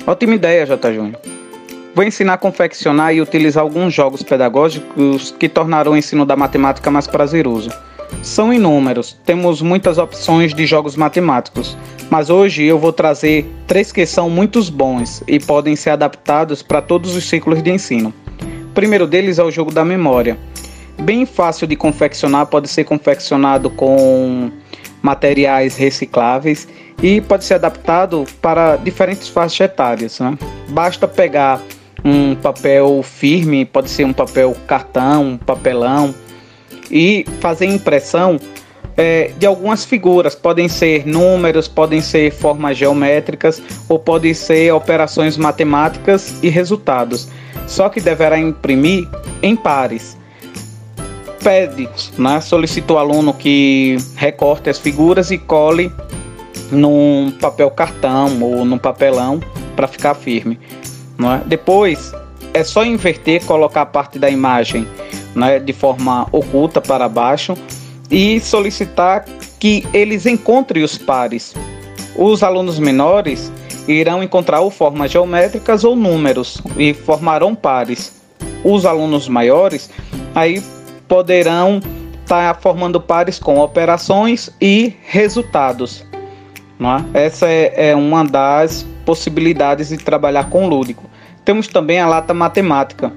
Ótima 0.05 0.35
ideia, 0.35 0.63
J. 0.63 0.93
Júnior. 0.93 1.19
Vou 1.95 2.03
ensinar 2.03 2.33
a 2.33 2.37
confeccionar 2.37 3.15
e 3.15 3.21
utilizar 3.21 3.63
alguns 3.63 3.93
jogos 3.93 4.21
pedagógicos 4.21 5.33
que 5.39 5.47
tornarão 5.47 5.93
o 5.93 5.97
ensino 5.97 6.25
da 6.25 6.35
matemática 6.35 6.91
mais 6.91 7.07
prazeroso. 7.07 7.69
São 8.21 8.53
inúmeros, 8.53 9.17
temos 9.25 9.61
muitas 9.61 9.97
opções 9.97 10.53
de 10.53 10.65
jogos 10.65 10.97
matemáticos, 10.97 11.77
mas 12.09 12.29
hoje 12.29 12.65
eu 12.65 12.77
vou 12.77 12.91
trazer 12.91 13.49
três 13.65 13.93
que 13.93 14.05
são 14.05 14.29
muito 14.29 14.61
bons 14.73 15.23
e 15.25 15.39
podem 15.39 15.73
ser 15.77 15.91
adaptados 15.91 16.61
para 16.61 16.81
todos 16.81 17.15
os 17.15 17.29
ciclos 17.29 17.63
de 17.63 17.71
ensino. 17.71 18.13
O 18.69 18.73
primeiro 18.73 19.07
deles 19.07 19.39
é 19.39 19.43
o 19.43 19.49
jogo 19.49 19.71
da 19.71 19.85
memória. 19.85 20.37
Bem 20.99 21.25
fácil 21.25 21.65
de 21.65 21.77
confeccionar, 21.77 22.47
pode 22.47 22.67
ser 22.67 22.83
confeccionado 22.83 23.69
com 23.69 24.51
materiais 25.01 25.77
recicláveis 25.77 26.67
e 27.01 27.21
pode 27.21 27.45
ser 27.45 27.53
adaptado 27.53 28.25
para 28.41 28.75
diferentes 28.75 29.29
faixas 29.29 29.61
etárias. 29.61 30.19
Né? 30.19 30.37
Basta 30.67 31.07
pegar 31.07 31.61
um 32.05 32.35
papel 32.35 33.01
firme, 33.01 33.65
pode 33.65 33.89
ser 33.89 34.05
um 34.05 34.13
papel 34.13 34.55
cartão, 34.67 35.31
um 35.31 35.37
papelão, 35.37 36.13
e 36.91 37.25
fazer 37.39 37.65
impressão 37.65 38.39
é, 38.95 39.31
de 39.39 39.47
algumas 39.47 39.83
figuras. 39.83 40.35
Podem 40.35 40.67
ser 40.67 41.07
números, 41.07 41.67
podem 41.67 42.01
ser 42.01 42.31
formas 42.31 42.77
geométricas 42.77 43.61
ou 43.89 43.97
podem 43.97 44.35
ser 44.35 44.71
operações 44.71 45.35
matemáticas 45.35 46.35
e 46.43 46.49
resultados. 46.49 47.27
Só 47.65 47.89
que 47.89 47.99
deverá 47.99 48.37
imprimir 48.37 49.07
em 49.41 49.55
pares. 49.55 50.15
Pede, 51.43 51.89
né, 52.17 52.39
solicita 52.41 52.93
o 52.93 52.97
aluno 52.97 53.33
que 53.33 53.97
recorte 54.15 54.69
as 54.69 54.79
figuras 54.79 55.31
e 55.31 55.37
cole 55.37 55.91
num 56.71 57.31
papel 57.39 57.69
cartão 57.69 58.41
ou 58.41 58.65
num 58.65 58.77
papelão 58.77 59.39
para 59.75 59.87
ficar 59.87 60.15
firme. 60.15 60.59
Não 61.17 61.33
é? 61.33 61.41
Depois 61.45 62.13
é 62.53 62.63
só 62.63 62.85
inverter, 62.85 63.43
colocar 63.45 63.81
a 63.81 63.85
parte 63.85 64.17
da 64.17 64.29
imagem 64.29 64.87
né, 65.35 65.59
de 65.59 65.73
forma 65.73 66.27
oculta 66.31 66.79
para 66.79 67.09
baixo 67.09 67.55
e 68.09 68.39
solicitar 68.39 69.25
que 69.59 69.85
eles 69.93 70.25
encontrem 70.25 70.83
os 70.83 70.97
pares. 70.97 71.53
Os 72.15 72.43
alunos 72.43 72.79
menores 72.79 73.51
irão 73.87 74.23
encontrar 74.23 74.61
ou 74.61 74.71
formas 74.71 75.11
geométricas 75.11 75.83
ou 75.83 75.95
números 75.95 76.61
e 76.77 76.93
formarão 76.93 77.53
pares. 77.53 78.13
Os 78.63 78.85
alunos 78.85 79.27
maiores 79.27 79.89
aí 80.33 80.63
poderão 81.07 81.81
estar 82.21 82.53
tá 82.53 82.59
formando 82.59 82.99
pares 82.99 83.37
com 83.37 83.59
operações 83.59 84.49
e 84.61 84.93
resultados. 85.03 86.05
É? 87.13 87.25
Essa 87.25 87.47
é, 87.47 87.89
é 87.89 87.95
uma 87.95 88.23
das 88.23 88.85
possibilidades 89.05 89.89
de 89.89 89.97
trabalhar 89.97 90.49
com 90.49 90.67
lúdico. 90.67 91.09
Temos 91.43 91.67
também 91.67 91.99
a 91.99 92.07
lata 92.07 92.33
matemática. 92.33 93.13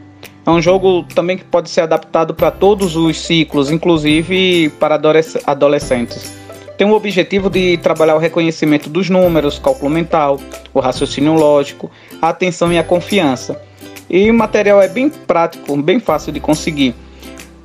É 0.46 0.50
um 0.50 0.62
jogo 0.62 1.02
também 1.14 1.36
que 1.36 1.44
pode 1.44 1.68
ser 1.70 1.82
adaptado 1.82 2.34
para 2.34 2.50
todos 2.50 2.96
os 2.96 3.20
ciclos, 3.20 3.70
inclusive 3.70 4.70
para 4.78 5.00
adolescentes. 5.46 6.38
Tem 6.78 6.86
o 6.86 6.92
objetivo 6.92 7.50
de 7.50 7.76
trabalhar 7.78 8.14
o 8.14 8.18
reconhecimento 8.18 8.88
dos 8.88 9.10
números, 9.10 9.58
cálculo 9.58 9.90
mental, 9.90 10.38
o 10.72 10.78
raciocínio 10.78 11.34
lógico, 11.34 11.90
a 12.22 12.28
atenção 12.28 12.72
e 12.72 12.78
a 12.78 12.84
confiança. 12.84 13.60
E 14.08 14.30
o 14.30 14.34
material 14.34 14.80
é 14.80 14.88
bem 14.88 15.10
prático, 15.10 15.76
bem 15.76 15.98
fácil 15.98 16.32
de 16.32 16.40
conseguir. 16.40 16.94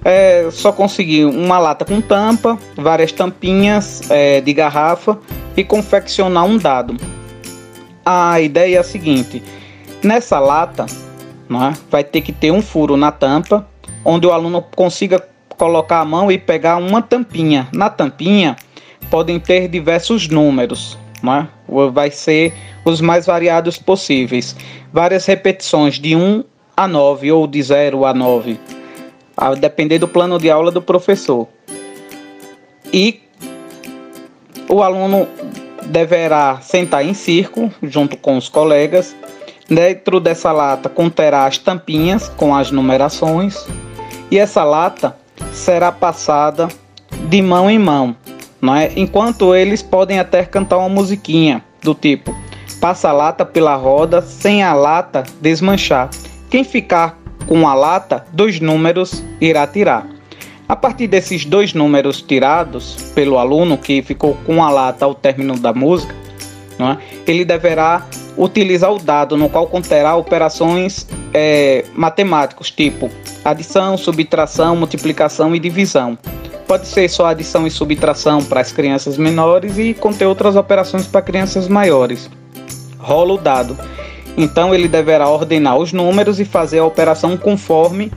É 0.03 0.49
só 0.51 0.71
conseguir 0.71 1.25
uma 1.25 1.57
lata 1.59 1.86
com 1.86 2.01
tampa, 2.01 2.57
várias 2.75 3.12
tampinhas 3.12 4.01
é, 4.09 4.41
de 4.41 4.51
garrafa 4.51 5.17
e 5.55 5.63
confeccionar 5.63 6.43
um 6.43 6.57
dado. 6.57 6.97
A 8.05 8.39
ideia 8.41 8.77
é 8.77 8.79
a 8.79 8.83
seguinte: 8.83 9.41
nessa 10.03 10.39
lata 10.39 10.85
é, 10.85 11.77
vai 11.89 12.03
ter 12.03 12.21
que 12.21 12.31
ter 12.31 12.51
um 12.51 12.61
furo 12.61 12.97
na 12.97 13.11
tampa, 13.11 13.67
onde 14.03 14.27
o 14.27 14.31
aluno 14.31 14.61
consiga 14.75 15.25
colocar 15.57 15.99
a 15.99 16.05
mão 16.05 16.31
e 16.31 16.37
pegar 16.37 16.77
uma 16.77 17.01
tampinha. 17.01 17.67
Na 17.71 17.89
tampinha 17.89 18.55
podem 19.09 19.39
ter 19.39 19.67
diversos 19.67 20.27
números, 20.27 20.97
né? 21.21 21.47
vai 21.91 22.11
ser 22.11 22.53
os 22.83 22.99
mais 22.99 23.25
variados 23.25 23.77
possíveis. 23.77 24.55
Várias 24.91 25.25
repetições 25.25 25.95
de 25.99 26.15
1 26.15 26.43
a 26.75 26.87
9 26.87 27.31
ou 27.31 27.47
de 27.47 27.61
0 27.61 28.05
a 28.05 28.13
9, 28.13 28.59
a 29.37 29.53
depender 29.53 29.99
do 29.99 30.07
plano 30.07 30.39
de 30.39 30.49
aula 30.49 30.71
do 30.71 30.81
professor. 30.81 31.47
E 32.91 33.21
o 34.67 34.81
aluno 34.81 35.27
deverá 35.87 36.59
sentar 36.61 37.05
em 37.05 37.13
círculo 37.13 37.71
junto 37.81 38.17
com 38.17 38.37
os 38.37 38.49
colegas. 38.49 39.15
Dentro 39.69 40.19
dessa 40.19 40.51
lata 40.51 40.89
conterá 40.89 41.45
as 41.45 41.57
tampinhas 41.57 42.29
com 42.29 42.55
as 42.55 42.71
numerações 42.71 43.65
e 44.29 44.37
essa 44.37 44.63
lata 44.63 45.15
será 45.51 45.91
passada 45.91 46.67
de 47.29 47.41
mão 47.41 47.69
em 47.69 47.79
mão, 47.79 48.15
não 48.61 48.75
é? 48.75 48.91
Enquanto 48.95 49.55
eles 49.55 49.81
podem 49.81 50.19
até 50.19 50.43
cantar 50.43 50.77
uma 50.77 50.89
musiquinha 50.89 51.63
do 51.81 51.95
tipo 51.95 52.35
passa 52.83 53.07
a 53.07 53.13
lata 53.13 53.45
pela 53.45 53.75
roda 53.75 54.21
sem 54.21 54.61
a 54.61 54.73
lata 54.73 55.23
desmanchar. 55.39 56.09
Quem 56.49 56.65
ficar 56.65 57.17
com 57.47 57.65
a 57.65 57.73
lata, 57.73 58.25
dois 58.33 58.59
números 58.59 59.23
irá 59.39 59.65
tirar. 59.65 60.05
A 60.73 60.75
partir 60.75 61.05
desses 61.05 61.45
dois 61.45 61.75
números 61.75 62.19
tirados 62.19 62.95
pelo 63.13 63.38
aluno 63.38 63.77
que 63.77 64.01
ficou 64.01 64.33
com 64.43 64.63
a 64.63 64.71
lata 64.71 65.05
ao 65.05 65.13
término 65.13 65.55
da 65.55 65.71
música, 65.71 66.15
é? 66.79 66.97
ele 67.27 67.45
deverá 67.45 68.07
utilizar 68.36 68.91
o 68.91 68.97
dado 68.97 69.38
no 69.38 69.47
qual 69.49 69.67
conterá 69.67 70.15
operações 70.15 71.07
é, 71.31 71.86
matemáticas, 71.93 72.71
tipo 72.71 73.07
adição, 73.45 73.95
subtração, 73.99 74.75
multiplicação 74.75 75.53
e 75.53 75.59
divisão. 75.59 76.17
Pode 76.67 76.88
ser 76.88 77.07
só 77.07 77.27
adição 77.27 77.67
e 77.67 77.69
subtração 77.69 78.43
para 78.43 78.59
as 78.59 78.71
crianças 78.71 79.15
menores 79.15 79.77
e 79.77 79.93
conter 79.93 80.25
outras 80.25 80.55
operações 80.55 81.05
para 81.05 81.21
crianças 81.21 81.67
maiores. 81.67 82.27
Rola 82.97 83.33
o 83.33 83.38
dado. 83.38 83.77
Então 84.36 84.73
ele 84.73 84.88
deverá 84.88 85.29
ordenar 85.29 85.77
os 85.77 85.93
números 85.93 86.39
e 86.39 86.45
fazer 86.45 86.79
a 86.79 86.86
operação 86.86 87.38
conforme 87.38 88.12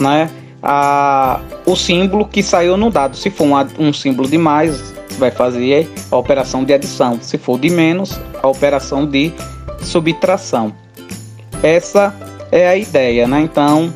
né, 0.00 0.30
a, 0.62 1.40
o 1.66 1.74
símbolo 1.76 2.26
que 2.26 2.42
saiu 2.42 2.76
no 2.76 2.90
dado. 2.90 3.16
Se 3.16 3.30
for 3.30 3.44
um, 3.44 3.88
um 3.88 3.92
símbolo 3.92 4.28
de 4.28 4.38
mais, 4.38 4.94
vai 5.18 5.30
fazer 5.30 5.90
a 6.10 6.16
operação 6.16 6.64
de 6.64 6.72
adição. 6.72 7.18
Se 7.20 7.38
for 7.38 7.58
de 7.58 7.70
menos, 7.70 8.18
a 8.42 8.48
operação 8.48 9.06
de 9.06 9.32
subtração. 9.82 10.72
Essa 11.62 12.14
é 12.50 12.68
a 12.68 12.76
ideia, 12.76 13.26
né? 13.26 13.40
Então 13.40 13.92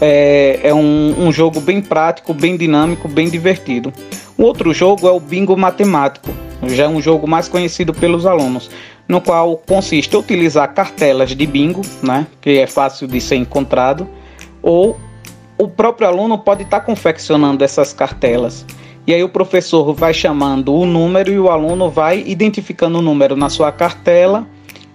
é, 0.00 0.60
é 0.62 0.74
um, 0.74 1.14
um 1.26 1.32
jogo 1.32 1.60
bem 1.60 1.80
prático, 1.80 2.34
bem 2.34 2.56
dinâmico, 2.56 3.08
bem 3.08 3.28
divertido. 3.28 3.92
O 4.36 4.42
outro 4.42 4.72
jogo 4.74 5.08
é 5.08 5.12
o 5.12 5.20
bingo 5.20 5.56
matemático, 5.56 6.30
já 6.66 6.84
é 6.84 6.88
um 6.88 7.00
jogo 7.00 7.26
mais 7.26 7.48
conhecido 7.48 7.94
pelos 7.94 8.26
alunos, 8.26 8.70
no 9.08 9.20
qual 9.20 9.56
consiste 9.56 10.16
utilizar 10.16 10.74
cartelas 10.74 11.30
de 11.30 11.46
bingo, 11.46 11.82
né, 12.02 12.26
que 12.40 12.58
é 12.58 12.66
fácil 12.66 13.06
de 13.06 13.20
ser 13.20 13.36
encontrado, 13.36 14.08
ou 14.64 14.98
o 15.58 15.68
próprio 15.68 16.08
aluno 16.08 16.38
pode 16.38 16.62
estar 16.62 16.80
confeccionando 16.80 17.62
essas 17.62 17.92
cartelas. 17.92 18.64
E 19.06 19.12
aí 19.12 19.22
o 19.22 19.28
professor 19.28 19.92
vai 19.92 20.14
chamando 20.14 20.74
o 20.74 20.86
número 20.86 21.30
e 21.30 21.38
o 21.38 21.50
aluno 21.50 21.90
vai 21.90 22.24
identificando 22.26 22.98
o 22.98 23.02
número 23.02 23.36
na 23.36 23.50
sua 23.50 23.70
cartela 23.70 24.46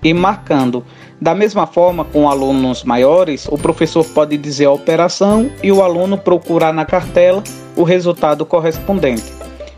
e 0.03 0.11
marcando. 0.11 0.83
Da 1.21 1.35
mesma 1.35 1.67
forma, 1.67 2.03
com 2.03 2.27
alunos 2.27 2.83
maiores, 2.83 3.47
o 3.47 3.57
professor 3.57 4.03
pode 4.05 4.37
dizer 4.37 4.65
a 4.65 4.71
operação 4.71 5.51
e 5.61 5.71
o 5.71 5.83
aluno 5.83 6.17
procurar 6.17 6.73
na 6.73 6.85
cartela 6.85 7.43
o 7.75 7.83
resultado 7.83 8.45
correspondente. 8.45 9.31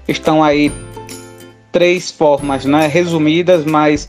Estão 0.07 0.41
aí 0.41 0.71
três 1.71 2.09
formas 2.09 2.63
né, 2.63 2.87
resumidas, 2.87 3.65
mas 3.65 4.07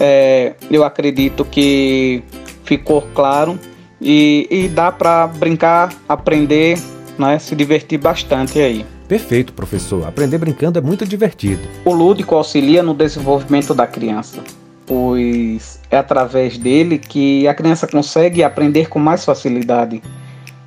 é, 0.00 0.54
eu 0.70 0.84
acredito 0.84 1.44
que 1.44 2.22
ficou 2.64 3.02
claro 3.14 3.58
e, 4.00 4.46
e 4.50 4.68
dá 4.68 4.92
para 4.92 5.26
brincar, 5.26 5.92
aprender, 6.08 6.78
né, 7.18 7.38
se 7.38 7.54
divertir 7.54 7.98
bastante 7.98 8.58
aí. 8.60 8.84
Perfeito, 9.08 9.52
professor. 9.52 10.06
Aprender 10.06 10.38
brincando 10.38 10.78
é 10.78 10.82
muito 10.82 11.06
divertido. 11.06 11.62
O 11.84 11.94
lúdico 11.94 12.34
auxilia 12.34 12.82
no 12.82 12.92
desenvolvimento 12.92 13.74
da 13.74 13.86
criança, 13.86 14.42
pois 14.86 15.80
é 15.90 15.96
através 15.96 16.58
dele 16.58 16.98
que 16.98 17.48
a 17.48 17.54
criança 17.54 17.86
consegue 17.86 18.42
aprender 18.42 18.88
com 18.88 18.98
mais 18.98 19.24
facilidade, 19.24 20.02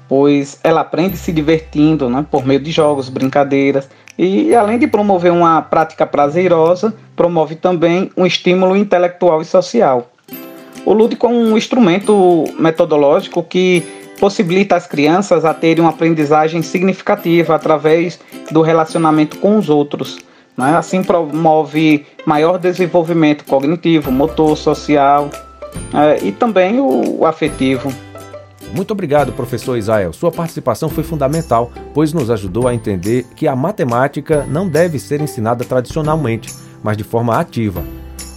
pois 0.09 0.59
ela 0.63 0.81
aprende 0.81 1.17
se 1.17 1.31
divertindo 1.31 2.09
né, 2.09 2.25
por 2.29 2.43
meio 2.45 2.59
de 2.59 2.71
jogos, 2.71 3.09
brincadeiras, 3.09 3.87
e 4.17 4.53
além 4.53 4.77
de 4.77 4.87
promover 4.87 5.31
uma 5.31 5.61
prática 5.61 6.05
prazerosa, 6.05 6.93
promove 7.15 7.55
também 7.55 8.11
um 8.17 8.25
estímulo 8.25 8.75
intelectual 8.75 9.41
e 9.41 9.45
social. 9.45 10.11
O 10.85 10.93
lúdico 10.93 11.27
é 11.27 11.29
um 11.29 11.57
instrumento 11.57 12.45
metodológico 12.59 13.43
que 13.43 13.83
possibilita 14.19 14.75
às 14.75 14.85
crianças 14.85 15.45
a 15.45 15.53
terem 15.53 15.83
uma 15.83 15.89
aprendizagem 15.89 16.61
significativa 16.61 17.55
através 17.55 18.19
do 18.51 18.61
relacionamento 18.61 19.37
com 19.37 19.57
os 19.57 19.69
outros. 19.69 20.19
Né? 20.57 20.75
Assim 20.75 21.03
promove 21.03 22.05
maior 22.25 22.57
desenvolvimento 22.57 23.43
cognitivo, 23.45 24.11
motor, 24.11 24.55
social 24.55 25.29
é, 25.93 26.23
e 26.23 26.31
também 26.31 26.79
o, 26.79 27.25
afetivo. 27.25 27.91
Muito 28.73 28.91
obrigado, 28.91 29.33
professor 29.33 29.77
Isael. 29.77 30.13
Sua 30.13 30.31
participação 30.31 30.87
foi 30.87 31.03
fundamental, 31.03 31.71
pois 31.93 32.13
nos 32.13 32.29
ajudou 32.29 32.67
a 32.67 32.73
entender 32.73 33.25
que 33.35 33.47
a 33.47 33.55
matemática 33.55 34.45
não 34.47 34.67
deve 34.67 34.97
ser 34.97 35.19
ensinada 35.19 35.65
tradicionalmente, 35.65 36.53
mas 36.81 36.95
de 36.95 37.03
forma 37.03 37.37
ativa. 37.37 37.83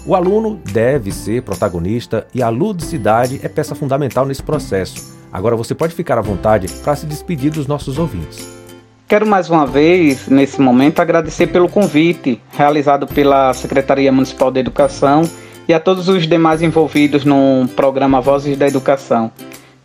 O 0.07 0.15
aluno 0.15 0.61
deve 0.71 1.11
ser 1.11 1.43
protagonista 1.43 2.27
e 2.35 2.43
a 2.43 2.51
ludicidade 2.51 3.41
é 3.43 3.49
peça 3.49 3.75
fundamental 3.75 4.27
nesse 4.27 4.43
processo. 4.43 5.15
Agora 5.33 5.57
você 5.57 5.75
pode 5.75 5.95
ficar 5.95 6.19
à 6.19 6.21
vontade 6.21 6.69
para 6.83 6.95
se 6.95 7.07
despedir 7.07 7.51
dos 7.51 7.67
nossos 7.67 7.99
ouvintes. 7.99 8.47
Quero 9.09 9.27
mais 9.27 9.49
uma 9.49 9.67
vez, 9.67 10.29
nesse 10.29 10.61
momento, 10.61 11.01
agradecer 11.01 11.47
pelo 11.47 11.71
convite 11.71 12.39
realizado 12.51 13.07
pela 13.07 13.55
Secretaria 13.55 14.13
Municipal 14.13 14.51
de 14.51 14.61
Educação 14.61 15.23
e 15.67 15.73
a 15.73 15.81
todos 15.81 16.07
os 16.07 16.27
demais 16.27 16.61
envolvidos 16.61 17.25
no 17.25 17.67
programa 17.75 18.21
Vozes 18.21 18.59
da 18.59 18.67
Educação. 18.67 19.33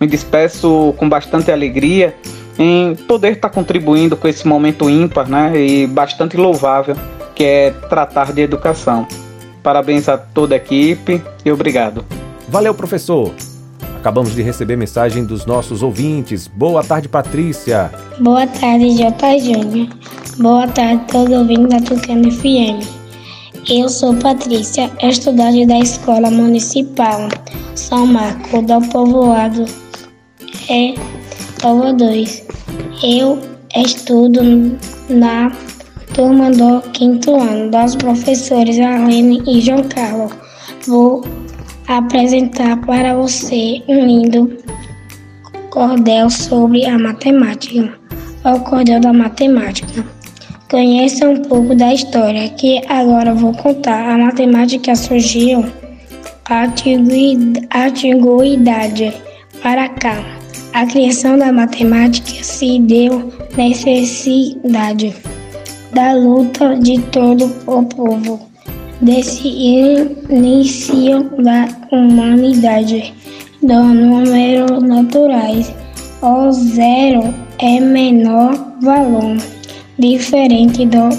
Me 0.02 0.06
despeço 0.06 0.94
com 0.98 1.08
bastante 1.08 1.50
alegria 1.50 2.14
em 2.58 2.94
poder 3.08 3.34
estar 3.34 3.50
contribuindo 3.50 4.18
com 4.18 4.28
esse 4.28 4.46
momento 4.46 4.90
ímpar 4.90 5.30
né, 5.30 5.54
e 5.58 5.88
bastante 5.88 6.36
louvável 6.36 6.96
que 7.34 7.44
é 7.46 7.72
tratar 7.72 8.34
de 8.34 8.42
educação. 8.42 9.08
Parabéns 9.70 10.10
a 10.10 10.18
toda 10.18 10.56
a 10.56 10.58
equipe 10.58 11.22
e 11.46 11.52
obrigado. 11.52 12.04
Valeu, 12.48 12.74
professor! 12.74 13.32
Acabamos 14.00 14.34
de 14.34 14.42
receber 14.42 14.76
mensagem 14.76 15.24
dos 15.24 15.46
nossos 15.46 15.84
ouvintes. 15.84 16.48
Boa 16.48 16.84
tarde, 16.84 17.08
Patrícia. 17.08 17.92
Boa 18.20 18.48
tarde, 18.48 18.98
J. 18.98 19.38
Júnior. 19.38 19.88
Boa 20.40 20.68
tarde, 20.70 21.04
todos 21.12 21.38
ouvintes 21.38 21.68
da 21.68 21.82
Tucano 21.82 22.32
FM. 22.32 22.84
Eu 23.70 23.88
sou 23.90 24.16
Patrícia, 24.16 24.90
estudante 25.04 25.68
da 25.68 25.78
Escola 25.78 26.32
Municipal 26.32 27.30
São 27.76 28.08
Marco 28.08 28.64
do 28.64 28.82
Povoado 28.90 29.66
é 30.68 30.96
Povo 31.62 31.94
2. 31.94 32.44
Eu 33.04 33.40
estudo 33.76 34.42
na 35.08 35.52
turma 36.20 36.52
do 36.52 36.82
quinto 36.92 37.40
ano 37.40 37.72
dos 37.72 37.96
professores 37.96 38.78
Arlene 38.78 39.42
e 39.48 39.62
João 39.62 39.84
Carlos. 39.84 40.34
Vou 40.86 41.24
apresentar 41.88 42.76
para 42.82 43.16
você 43.16 43.82
um 43.88 44.06
lindo 44.06 44.58
cordel 45.70 46.30
sobre 46.30 46.86
a 46.86 47.00
matemática. 47.00 47.98
O 48.44 48.60
cordel 48.60 49.00
da 49.00 49.14
matemática. 49.14 50.06
Conheça 50.70 51.26
um 51.26 51.42
pouco 51.44 51.74
da 51.74 51.94
história 51.94 52.50
que 52.50 52.82
agora 52.90 53.34
vou 53.34 53.54
contar. 53.54 54.16
A 54.16 54.18
matemática 54.18 54.94
surgiu 54.98 55.64
a 56.50 56.66
antiguidade 56.66 59.14
para 59.64 59.88
cá. 59.88 60.22
A 60.74 60.86
criação 60.86 61.38
da 61.38 61.54
matemática 61.54 62.44
se 62.44 62.78
deu 62.80 63.32
necessidade 63.56 65.16
da 65.94 66.14
luta 66.14 66.76
de 66.76 67.00
todo 67.12 67.46
o 67.68 67.84
povo 67.84 68.40
desse 69.02 69.48
início 69.48 71.24
da 71.42 71.68
humanidade 71.92 73.14
do 73.62 73.84
número 73.84 74.80
naturais. 74.82 75.74
O 76.22 76.52
zero 76.52 77.34
é 77.60 77.80
menor 77.80 78.54
valor, 78.82 79.38
diferente 79.98 80.86
do 80.86 81.10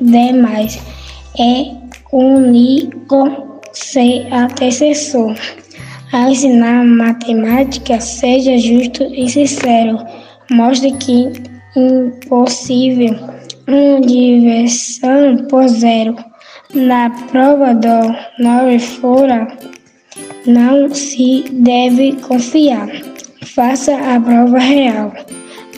demais. 0.00 0.78
É 1.38 1.72
único 2.12 3.60
se 3.72 4.26
antecessor. 4.30 5.34
A 6.12 6.30
ensinar 6.30 6.84
matemática, 6.84 7.98
seja 7.98 8.56
justo 8.58 9.02
e 9.02 9.28
sincero. 9.28 9.98
Mostre 10.50 10.92
que 10.92 11.32
impossível 11.74 13.16
uma 13.66 14.00
diversão 14.00 15.36
por 15.48 15.66
zero 15.68 16.16
Na 16.74 17.08
prova 17.30 17.74
do 17.74 18.14
9 18.38 18.78
fora, 18.78 19.46
não 20.46 20.92
se 20.92 21.44
deve 21.50 22.12
confiar. 22.14 22.88
Faça 23.54 23.94
a 23.94 24.20
prova 24.20 24.58
real 24.58 25.12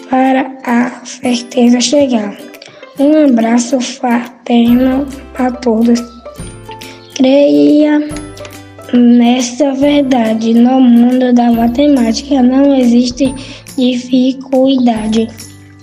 para 0.08 0.56
a 0.64 1.04
certeza 1.04 1.80
chegar. 1.80 2.36
Um 2.98 3.26
abraço 3.26 3.78
fraterno 3.80 5.06
a 5.38 5.50
todos. 5.50 6.00
Creia 7.14 8.08
nesta 8.94 9.72
verdade. 9.74 10.54
No 10.54 10.80
mundo 10.80 11.32
da 11.32 11.52
matemática 11.52 12.42
não 12.42 12.74
existe 12.74 13.34
dificuldade. 13.76 15.28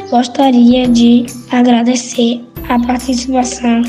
Gostaria 0.09 0.87
de 0.87 1.25
agradecer 1.51 2.41
a 2.69 2.79
participação. 2.79 3.81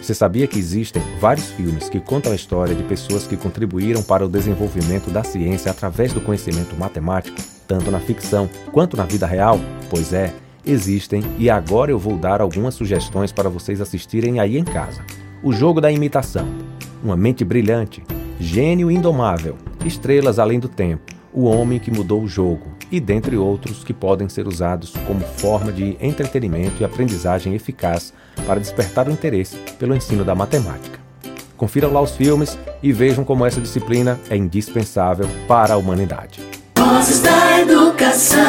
Você 0.10 0.16
sabia 0.16 0.48
que 0.48 0.58
existem 0.58 1.04
vários 1.20 1.52
filmes 1.52 1.88
que 1.88 2.00
contam 2.00 2.32
a 2.32 2.36
história 2.36 2.74
de 2.74 2.82
pessoas 2.82 3.28
que 3.28 3.38
contribuíram 3.38 4.02
para 4.02 4.26
o 4.26 4.28
desenvolvimento 4.28 5.12
da 5.12 5.24
ciência 5.24 5.70
através 5.70 6.12
do 6.14 6.20
conhecimento 6.20 6.76
matemático, 6.76 7.40
tanto 7.68 7.92
na 7.92 8.00
ficção 8.00 8.50
quanto 8.72 8.98
na 8.98 9.04
vida 9.04 9.28
real? 9.28 9.60
Pois 9.88 10.12
é, 10.12 10.34
existem 10.66 11.22
e 11.38 11.48
agora 11.48 11.92
eu 11.92 12.00
vou 12.00 12.18
dar 12.18 12.42
algumas 12.42 12.74
sugestões 12.74 13.32
para 13.32 13.52
vocês 13.52 13.80
assistirem 13.80 14.40
aí 14.40 14.58
em 14.58 14.64
casa. 14.64 15.06
O 15.44 15.54
Jogo 15.54 15.80
da 15.80 15.92
Imitação, 15.92 16.48
Uma 17.04 17.16
Mente 17.16 17.46
Brilhante, 17.46 18.04
Gênio 18.40 18.90
Indomável, 18.90 19.58
Estrelas 19.86 20.40
Além 20.40 20.60
do 20.60 20.68
Tempo, 20.68 21.14
O 21.34 21.46
Homem 21.46 21.80
que 21.80 21.92
Mudou 21.92 22.24
o 22.24 22.28
Jogo, 22.28 22.68
e 22.92 23.00
dentre 23.00 23.38
outros 23.38 23.84
que 23.84 23.94
podem 23.94 24.28
ser 24.28 24.48
usados 24.48 24.94
como 25.06 25.20
forma 25.22 25.72
de 25.72 25.96
entretenimento 26.02 26.82
e 26.82 26.86
aprendizagem 26.86 27.54
eficaz 27.54 28.14
para 28.46 28.60
despertar 28.60 29.08
o 29.08 29.12
interesse 29.12 29.58
pelo 29.78 29.96
ensino 29.96 30.24
da 30.26 30.34
matemática. 30.34 31.00
Confiram 31.56 31.92
lá 31.92 32.02
os 32.02 32.16
filmes 32.16 32.58
e 32.82 32.94
vejam 32.94 33.24
como 33.24 33.46
essa 33.46 33.60
disciplina 33.60 34.20
é 34.30 34.38
indispensável 34.38 35.28
para 35.48 35.74
a 35.74 35.78
humanidade. 35.78 36.42
Vozes 36.78 37.22
da 37.22 37.60
Educação. 37.60 38.40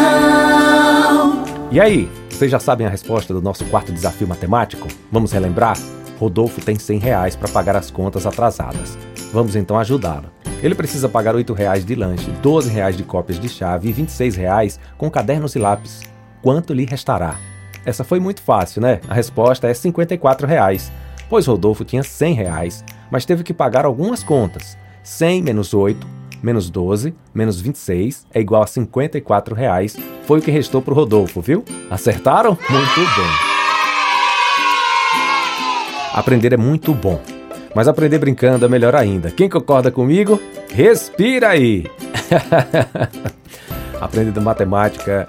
E 1.73 1.81
aí, 1.81 2.09
vocês 2.31 2.51
já 2.51 2.59
sabem 2.59 2.87
a 2.87 2.90
resposta 2.90 3.35
do 3.35 3.43
nosso 3.43 3.64
quarto 3.66 3.93
desafio 3.93 4.27
matemático? 4.27 4.88
Vamos 5.12 5.33
relembrar? 5.33 5.77
Rodolfo 6.19 6.61
tem 6.61 6.79
100 6.79 6.99
reais 6.99 7.37
para 7.37 7.49
pagar 7.49 7.77
as 7.77 7.90
contas 7.90 8.27
atrasadas. 8.27 8.97
Vamos 9.33 9.57
então 9.57 9.79
ajudá-lo. 9.79 10.31
Ele 10.62 10.75
precisa 10.75 11.09
pagar 11.09 11.35
R$ 11.35 11.43
8,00 11.45 11.85
de 11.85 11.95
lanche, 11.95 12.31
R$ 12.31 12.37
12,00 12.43 12.93
de 12.93 13.03
cópias 13.03 13.38
de 13.38 13.49
chave 13.49 13.88
e 13.88 13.93
R$ 13.93 14.03
26,00 14.03 14.79
com 14.99 15.11
cadernos 15.11 15.55
e 15.55 15.59
lápis. 15.59 16.03
Quanto 16.43 16.73
lhe 16.73 16.85
restará? 16.85 17.37
Essa 17.85 18.05
foi 18.05 18.21
muito 18.21 18.43
fácil, 18.43 18.83
né? 18.83 19.01
A 19.09 19.14
resposta 19.14 19.66
é 19.66 19.71
R$ 19.71 19.75
54,00, 19.75 20.90
pois 21.29 21.47
Rodolfo 21.47 21.85
tinha 21.85 22.03
R$ 22.03 22.09
100,00, 22.09 22.85
mas 23.11 23.25
teve 23.25 23.43
que 23.43 23.55
pagar 23.55 23.85
algumas 23.85 24.23
contas. 24.23 24.77
100 25.03 25.43
menos 25.43 25.73
8, 25.73 26.07
menos 26.43 26.69
12, 26.69 27.14
menos 27.35 27.61
26 27.61 28.27
é 28.35 28.40
igual 28.40 28.62
a 28.62 28.66
R$ 28.66 28.71
54,00. 28.71 29.99
Foi 30.27 30.38
o 30.38 30.43
que 30.43 30.51
restou 30.51 30.83
para 30.83 30.93
o 30.93 30.97
Rodolfo, 30.97 31.40
viu? 31.40 31.64
Acertaram? 31.90 32.57
Muito 32.69 33.01
bem. 33.16 33.51
Aprender 36.12 36.53
é 36.53 36.57
muito 36.57 36.93
bom. 36.93 37.21
Mas 37.75 37.89
aprender 37.89 38.19
brincando 38.19 38.65
é 38.65 38.69
melhor 38.69 38.95
ainda. 38.95 39.31
Quem 39.31 39.49
concorda 39.49 39.91
comigo? 39.91 40.41
Respira 40.73 41.51
aí! 41.51 41.87
Aprendendo 44.01 44.41
matemática 44.41 45.27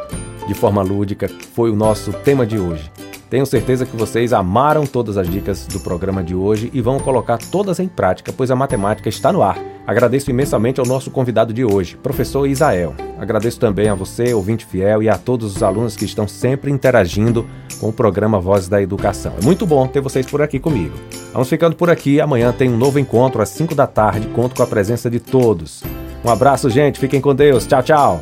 de 0.47 0.53
forma 0.53 0.81
lúdica 0.81 1.29
foi 1.53 1.69
o 1.69 1.75
nosso 1.75 2.11
tema 2.11 2.45
de 2.45 2.57
hoje. 2.57 2.91
Tenho 3.31 3.45
certeza 3.45 3.85
que 3.85 3.95
vocês 3.95 4.33
amaram 4.33 4.85
todas 4.85 5.17
as 5.17 5.25
dicas 5.29 5.65
do 5.65 5.79
programa 5.79 6.21
de 6.21 6.35
hoje 6.35 6.69
e 6.73 6.81
vão 6.81 6.99
colocar 6.99 7.37
todas 7.37 7.79
em 7.79 7.87
prática, 7.87 8.33
pois 8.35 8.51
a 8.51 8.57
matemática 8.57 9.07
está 9.07 9.31
no 9.31 9.41
ar. 9.41 9.57
Agradeço 9.87 10.29
imensamente 10.29 10.81
ao 10.81 10.85
nosso 10.85 11.09
convidado 11.09 11.53
de 11.53 11.63
hoje, 11.63 11.95
professor 11.95 12.45
Isael. 12.45 12.93
Agradeço 13.17 13.57
também 13.57 13.87
a 13.87 13.95
você, 13.95 14.33
ouvinte 14.33 14.65
fiel, 14.65 15.01
e 15.01 15.07
a 15.07 15.17
todos 15.17 15.55
os 15.55 15.63
alunos 15.63 15.95
que 15.95 16.03
estão 16.03 16.27
sempre 16.27 16.69
interagindo 16.69 17.47
com 17.79 17.87
o 17.87 17.93
programa 17.93 18.37
Vozes 18.37 18.67
da 18.67 18.81
Educação. 18.81 19.33
É 19.41 19.45
muito 19.45 19.65
bom 19.65 19.87
ter 19.87 20.01
vocês 20.01 20.25
por 20.25 20.41
aqui 20.41 20.59
comigo. 20.59 20.95
Vamos 21.31 21.47
ficando 21.47 21.77
por 21.77 21.89
aqui. 21.89 22.19
Amanhã 22.19 22.51
tem 22.51 22.69
um 22.69 22.77
novo 22.77 22.99
encontro 22.99 23.41
às 23.41 23.47
5 23.47 23.73
da 23.73 23.87
tarde. 23.87 24.27
Conto 24.27 24.57
com 24.57 24.63
a 24.63 24.67
presença 24.67 25.09
de 25.09 25.21
todos. 25.21 25.81
Um 26.21 26.29
abraço, 26.29 26.69
gente. 26.69 26.99
Fiquem 26.99 27.21
com 27.21 27.33
Deus. 27.33 27.65
Tchau, 27.65 27.81
tchau. 27.81 28.21